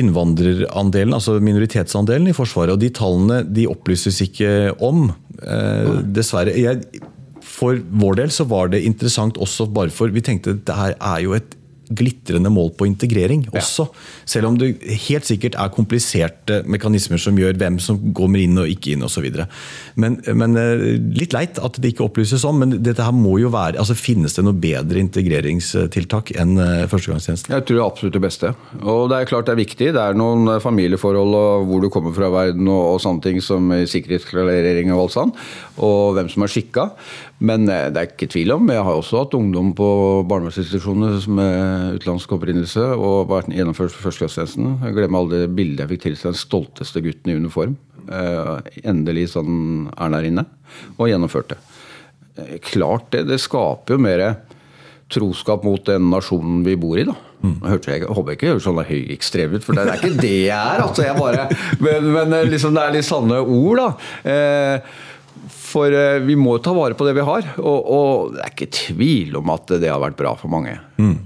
innvandrerandelen, 0.00 1.12
altså 1.12 1.36
minoritetsandelen 1.44 2.30
i 2.32 2.36
Forsvaret. 2.36 2.72
Og 2.72 2.80
de 2.80 2.88
tallene 2.96 3.42
de 3.44 3.66
opplyses 3.68 4.22
ikke 4.24 4.72
om, 4.80 5.10
eh, 5.42 6.00
dessverre. 6.16 6.56
Jeg, 6.56 6.80
for 7.44 7.76
vår 7.76 8.22
del 8.22 8.32
så 8.32 8.48
var 8.48 8.72
det 8.72 8.80
interessant 8.88 9.36
også 9.36 9.68
bare 9.68 9.92
for 9.92 10.08
Vi 10.08 10.22
tenkte 10.24 10.56
at 10.56 10.64
det 10.64 10.76
her 10.80 10.94
er 10.96 11.20
jo 11.26 11.34
et 11.36 11.56
glitrende 11.90 12.50
mål 12.52 12.72
på 12.78 12.86
integrering 12.88 13.44
også. 13.50 13.88
Selv 14.28 14.50
om 14.50 14.58
det 14.60 14.72
helt 15.08 15.26
sikkert 15.26 15.56
er 15.58 15.72
kompliserte 15.74 16.60
mekanismer 16.70 17.20
som 17.20 17.38
gjør 17.38 17.58
hvem 17.60 17.78
som 17.82 17.98
kommer 18.16 18.42
inn 18.42 18.58
og 18.60 18.70
ikke 18.70 18.94
inn 18.94 19.04
osv. 19.06 19.26
Men, 20.00 20.18
men 20.38 20.58
eh, 20.60 20.84
litt 21.16 21.34
leit 21.36 21.58
at 21.58 21.80
det 21.80 21.92
ikke 21.92 22.06
opplyses 22.06 22.44
om. 22.46 22.60
Men 22.62 22.76
dette 22.78 23.04
her 23.06 23.14
må 23.16 23.36
jo 23.42 23.50
være, 23.52 23.80
altså 23.82 23.96
finnes 23.98 24.36
det 24.36 24.44
noe 24.46 24.56
bedre 24.56 25.02
integreringstiltak 25.02 26.34
enn 26.40 26.56
eh, 26.62 26.86
førstegangstjenesten? 26.90 27.54
Jeg 27.56 27.66
tror 27.66 27.78
det 27.78 27.82
er 27.82 27.88
absolutt 27.88 28.18
det 28.18 28.24
beste. 28.26 28.52
Og 28.80 29.02
det 29.10 29.18
er 29.18 29.30
klart 29.30 29.50
det 29.50 29.56
er 29.56 29.62
viktig. 29.62 29.90
Det 29.96 30.04
er 30.04 30.18
noen 30.18 30.54
eh, 30.54 30.62
familieforhold 30.62 31.38
og 31.40 31.66
hvor 31.70 31.82
du 31.82 31.90
kommer 31.92 32.14
fra 32.16 32.30
i 32.30 32.36
verden 32.36 32.70
og, 32.70 32.82
og 32.94 33.02
sånne 33.02 33.26
ting 33.26 33.42
som 33.44 33.72
sikkerhetsklarering 33.90 34.94
og 34.94 35.06
alt 35.06 35.16
sånt. 35.16 35.42
Og 35.80 36.14
hvem 36.16 36.30
som 36.30 36.46
er 36.46 36.54
skikka. 36.54 36.90
Men 37.40 37.64
eh, 37.72 37.86
det 37.92 38.00
er 38.02 38.10
ikke 38.10 38.28
tvil 38.34 38.52
om, 38.52 38.68
jeg 38.68 38.84
har 38.84 38.98
også 39.00 39.22
hatt 39.22 39.36
ungdom 39.38 39.70
på 39.76 39.86
barnevernsinstitusjoner 40.28 41.16
med 41.32 41.96
utenlandsk 41.96 42.34
opprinnelse 42.36 42.84
og 42.96 43.30
vært 43.32 43.48
gjennomført 43.56 43.96
førstegangstjenesten. 43.96 44.74
Jeg 44.84 44.96
glemmer 44.98 45.22
aldri 45.24 45.46
bildet 45.48 45.86
jeg 45.86 45.92
fikk 45.94 46.04
til 46.08 46.18
den 46.26 46.36
stolteste 46.42 47.02
gutten 47.04 47.32
i 47.32 47.38
uniform. 47.40 47.78
Eh, 48.10 48.54
endelig 48.92 49.30
sånn 49.34 49.88
er 49.94 50.02
han 50.04 50.16
der 50.18 50.28
inne. 50.28 50.46
Og 50.98 51.08
gjennomførte. 51.08 51.56
Eh, 52.36 52.58
Klart 52.68 53.10
det. 53.16 53.24
Det 53.32 53.40
skaper 53.40 53.96
jo 53.96 54.04
mer 54.04 54.24
troskap 55.10 55.64
mot 55.66 55.82
den 55.88 56.06
nasjonen 56.12 56.60
vi 56.66 56.76
bor 56.78 57.00
i, 57.00 57.08
da. 57.08 57.16
Jeg, 57.40 57.56
hørte, 57.64 57.92
jeg 57.96 58.04
håper 58.04 58.34
ikke 58.36 58.46
jeg 58.46 58.52
høres 58.52 58.66
sånn 58.68 58.80
høyekstrem 58.84 59.54
ut, 59.56 59.64
for 59.64 59.78
det 59.78 59.86
er 59.88 59.96
ikke 59.96 60.20
det 60.20 60.32
jeg 60.44 60.52
er. 60.52 60.82
Altså, 60.84 61.06
jeg 61.06 61.16
bare, 61.16 61.46
men 61.86 62.10
men 62.12 62.36
eh, 62.36 62.48
liksom, 62.52 62.76
det 62.76 62.82
er 62.84 62.98
litt 62.98 63.08
sanne 63.08 63.40
ord, 63.40 63.80
da. 63.80 63.88
Eh, 64.28 64.98
for 65.70 65.94
eh, 65.94 66.18
vi 66.26 66.34
må 66.38 66.56
ta 66.62 66.72
vare 66.76 66.96
på 66.98 67.06
det 67.06 67.12
vi 67.16 67.24
har, 67.26 67.46
og, 67.62 67.86
og 67.94 68.34
det 68.34 68.42
er 68.44 68.52
ikke 68.54 68.68
tvil 68.76 69.36
om 69.40 69.52
at 69.54 69.70
det 69.80 69.88
har 69.90 70.02
vært 70.02 70.18
bra 70.18 70.32
for 70.38 70.50
mange. 70.52 70.74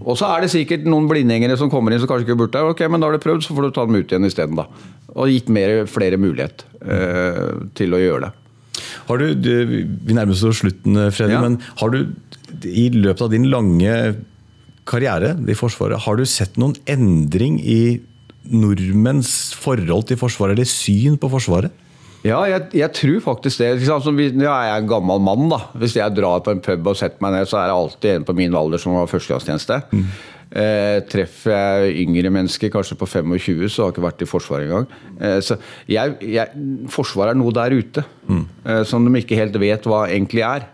Og 0.04 0.18
så 0.20 0.28
er 0.30 0.44
det 0.44 0.52
sikkert 0.52 0.84
noen 0.86 1.08
blindgjengere 1.10 1.56
som 1.60 1.70
kommer 1.72 1.94
inn 1.96 2.02
som 2.02 2.10
kanskje 2.10 2.28
ikke 2.28 2.38
burde 2.44 2.54
der. 2.58 2.68
Ok, 2.74 2.84
men 2.92 3.00
da 3.02 3.08
har 3.08 3.16
du 3.16 3.24
prøvd, 3.24 3.42
så 3.46 3.56
får 3.56 3.66
du 3.70 3.74
ta 3.78 3.86
dem 3.88 3.96
ut 3.98 4.12
igjen 4.12 4.28
isteden, 4.28 4.60
da. 4.60 4.68
Og 5.14 5.30
gitt 5.32 5.48
mer, 5.52 5.84
flere 5.90 6.18
mulighet 6.20 6.66
eh, 6.84 7.52
til 7.78 7.96
å 7.96 8.02
gjøre 8.02 8.28
det. 8.28 8.32
Har 9.08 9.20
du, 9.20 9.26
du, 9.38 9.50
vi 10.06 10.14
nærmer 10.16 10.34
oss 10.36 10.44
slutten, 10.60 10.96
Freddy, 11.14 11.34
Ja. 11.36 11.42
men 11.44 11.58
har 11.80 11.92
du 11.92 12.02
i 12.70 12.88
løpet 12.94 13.22
av 13.26 13.32
din 13.34 13.48
lange 13.52 13.94
karriere 14.88 15.34
i 15.48 15.56
Forsvaret, 15.56 16.02
har 16.04 16.18
du 16.20 16.24
sett 16.28 16.58
noen 16.60 16.74
endring 16.90 17.56
i 17.60 18.00
nordmenns 18.52 19.54
forhold 19.56 20.08
til 20.10 20.18
Forsvaret, 20.20 20.56
eller 20.58 20.68
syn 20.68 21.16
på 21.20 21.30
Forsvaret? 21.32 21.72
Ja, 22.24 22.38
jeg, 22.48 22.70
jeg 22.72 22.92
tror 22.96 23.18
faktisk 23.20 23.60
det. 23.60 23.72
Liksom, 23.82 24.20
Ja, 24.40 24.54
jeg 24.64 24.70
er 24.72 24.82
en 24.82 24.88
gammel 24.88 25.20
mann. 25.20 25.48
da. 25.52 25.58
Hvis 25.76 25.96
jeg 25.98 26.14
drar 26.16 26.40
på 26.40 26.54
en 26.54 26.62
pub 26.64 26.86
og 26.88 26.96
setter 26.96 27.20
meg 27.20 27.34
ned, 27.36 27.48
så 27.50 27.60
er 27.60 27.68
det 27.68 27.76
alltid 27.76 28.10
en 28.14 28.24
på 28.24 28.36
min 28.38 28.54
alder 28.56 28.80
som 28.80 28.96
har 28.96 29.10
førstegangstjeneste. 29.10 29.82
Eh, 30.54 31.00
treffer 31.10 31.52
jeg 31.52 32.06
yngre 32.06 32.30
mennesker, 32.30 32.70
kanskje 32.70 32.96
på 32.96 33.08
25, 33.10 33.68
så 33.68 33.82
har 33.82 33.90
jeg 33.90 33.96
ikke 33.96 34.06
vært 34.06 34.22
i 34.22 34.28
Forsvaret 34.30 34.68
engang. 34.68 34.86
Eh, 35.20 35.40
så 35.42 35.56
jeg, 35.90 36.14
jeg, 36.22 36.64
Forsvaret 36.94 37.34
er 37.34 37.40
noe 37.40 37.52
der 37.56 37.74
ute 37.74 38.04
eh, 38.30 38.84
som 38.86 39.04
de 39.04 39.20
ikke 39.20 39.40
helt 39.40 39.58
vet 39.60 39.88
hva 39.90 40.04
egentlig 40.06 40.44
er. 40.46 40.68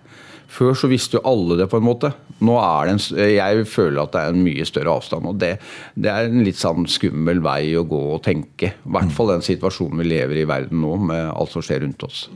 Før 0.50 0.74
så 0.76 0.90
visste 0.90 1.16
jo 1.18 1.24
alle 1.24 1.56
det, 1.62 1.70
på 1.70 1.80
en 1.80 1.86
måte. 1.86 2.12
Nå 2.46 2.56
er 2.60 2.88
det 2.88 2.94
en, 2.94 3.00
Jeg 3.30 3.66
føler 3.68 4.02
at 4.02 4.12
det 4.14 4.20
er 4.20 4.34
en 4.34 4.44
mye 4.44 4.66
større 4.68 4.94
avstand. 4.96 5.26
og 5.28 5.40
Det, 5.40 5.54
det 5.94 6.12
er 6.12 6.28
en 6.28 6.44
litt 6.46 6.60
sånn 6.60 6.86
skummel 6.90 7.42
vei 7.44 7.74
å 7.76 7.86
gå 7.88 8.00
og 8.16 8.22
tenke. 8.26 8.72
I 8.72 8.94
hvert 8.96 9.12
fall 9.16 9.34
den 9.34 9.44
situasjonen 9.44 10.00
vi 10.00 10.10
lever 10.12 10.42
i 10.42 10.46
verden 10.48 10.80
nå, 10.84 10.94
med 11.10 11.32
alt 11.34 11.52
som 11.52 11.64
skjer 11.64 11.84
rundt 11.84 12.06
oss. 12.06 12.28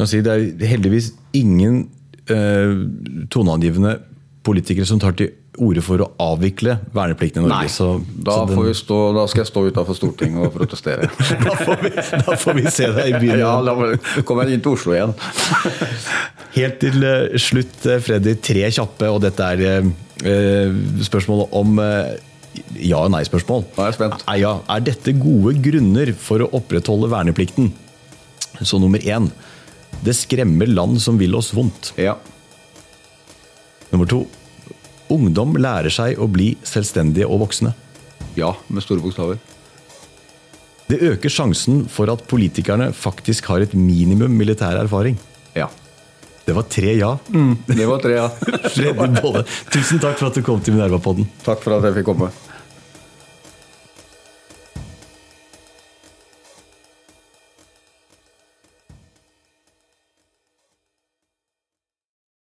Det 0.00 0.32
er 0.32 0.70
heldigvis 0.70 1.12
ingen 1.36 1.82
eh, 2.32 2.72
toneangivende 3.32 3.98
politikere 4.46 4.88
som 4.88 5.00
tar 5.02 5.12
til 5.18 5.34
orde 5.58 5.82
for 5.82 6.02
å 6.04 6.06
avvikle 6.22 6.76
verneplikten 6.94 7.42
i 7.44 7.48
Norge. 7.50 7.72
så, 7.74 7.88
da, 8.14 8.32
så 8.36 8.46
den- 8.46 8.56
får 8.56 8.66
vi 8.68 8.74
stå, 8.78 8.98
da 9.16 9.24
skal 9.28 9.42
jeg 9.42 9.50
stå 9.50 9.64
utafor 9.70 9.98
Stortinget 9.98 10.46
og 10.46 10.54
protestere. 10.54 11.08
da, 11.46 11.56
får 11.58 11.82
vi, 11.82 11.90
da 12.28 12.36
får 12.44 12.58
vi 12.60 12.64
se 12.70 12.86
deg 12.94 13.10
i 13.10 13.20
byen. 13.24 13.42
ja, 13.42 13.52
da 13.66 14.22
kommer 14.28 14.46
jeg 14.46 14.58
inn 14.58 14.64
til 14.64 14.76
Oslo 14.78 14.94
igjen. 14.94 15.14
Helt 16.58 16.80
til 16.82 17.04
eh, 17.06 17.36
slutt, 17.42 17.76
eh, 17.86 18.00
Freddy, 18.02 18.36
tre 18.42 18.70
kjappe, 18.70 19.10
og 19.10 19.20
dette 19.26 19.50
er 19.56 19.64
eh, 19.66 20.80
spørsmålet 21.06 21.54
om 21.60 21.78
ja- 21.80 23.02
og 23.04 23.12
nei-spørsmål. 23.14 23.66
Da 23.76 23.84
er 23.84 23.92
jeg 23.92 23.98
spent. 24.00 24.24
Er, 24.26 24.40
ja, 24.42 24.56
er 24.70 24.82
dette 24.86 25.14
gode 25.18 25.54
grunner 25.62 26.14
for 26.18 26.46
å 26.46 26.50
opprettholde 26.60 27.10
verneplikten? 27.12 27.72
Så 28.60 28.78
nummer 28.82 29.00
én 29.02 29.30
det 30.04 30.14
skremmer 30.16 30.68
land 30.70 31.00
som 31.02 31.18
vil 31.20 31.34
oss 31.36 31.50
vondt. 31.56 31.92
Ja. 32.00 32.14
Nummer 33.90 34.06
to 34.08 34.24
ungdom 35.10 35.56
lærer 35.60 35.92
seg 35.92 36.18
å 36.20 36.28
bli 36.30 36.54
selvstendige 36.66 37.28
og 37.28 37.44
voksne. 37.46 37.74
ja, 38.38 38.54
med 38.68 38.82
store 38.84 39.02
bokstaver. 39.02 39.38
Det 40.90 40.98
øker 41.06 41.30
sjansen 41.30 41.84
for 41.90 42.10
at 42.10 42.24
politikerne 42.30 42.90
faktisk 42.96 43.46
har 43.52 43.62
et 43.62 43.74
minimum 43.78 44.32
militær 44.34 44.78
erfaring. 44.80 45.18
Ja. 45.54 45.68
Det 46.46 46.54
var 46.56 46.64
tre 46.72 46.96
ja. 46.98 47.12
Det 47.68 47.86
var 47.86 48.00
tre, 48.02 48.16
ja. 48.16 48.28
Tusen 49.74 50.00
takk 50.02 50.18
for 50.18 50.30
at 50.30 50.34
du 50.38 50.42
kom 50.42 50.58
til 50.64 50.74
Minerva-podden. 50.74 51.28
Takk 51.46 51.62
for 51.62 51.76
at 51.76 51.86
jeg 51.86 52.00
fikk 52.00 52.08
komme. 52.10 52.30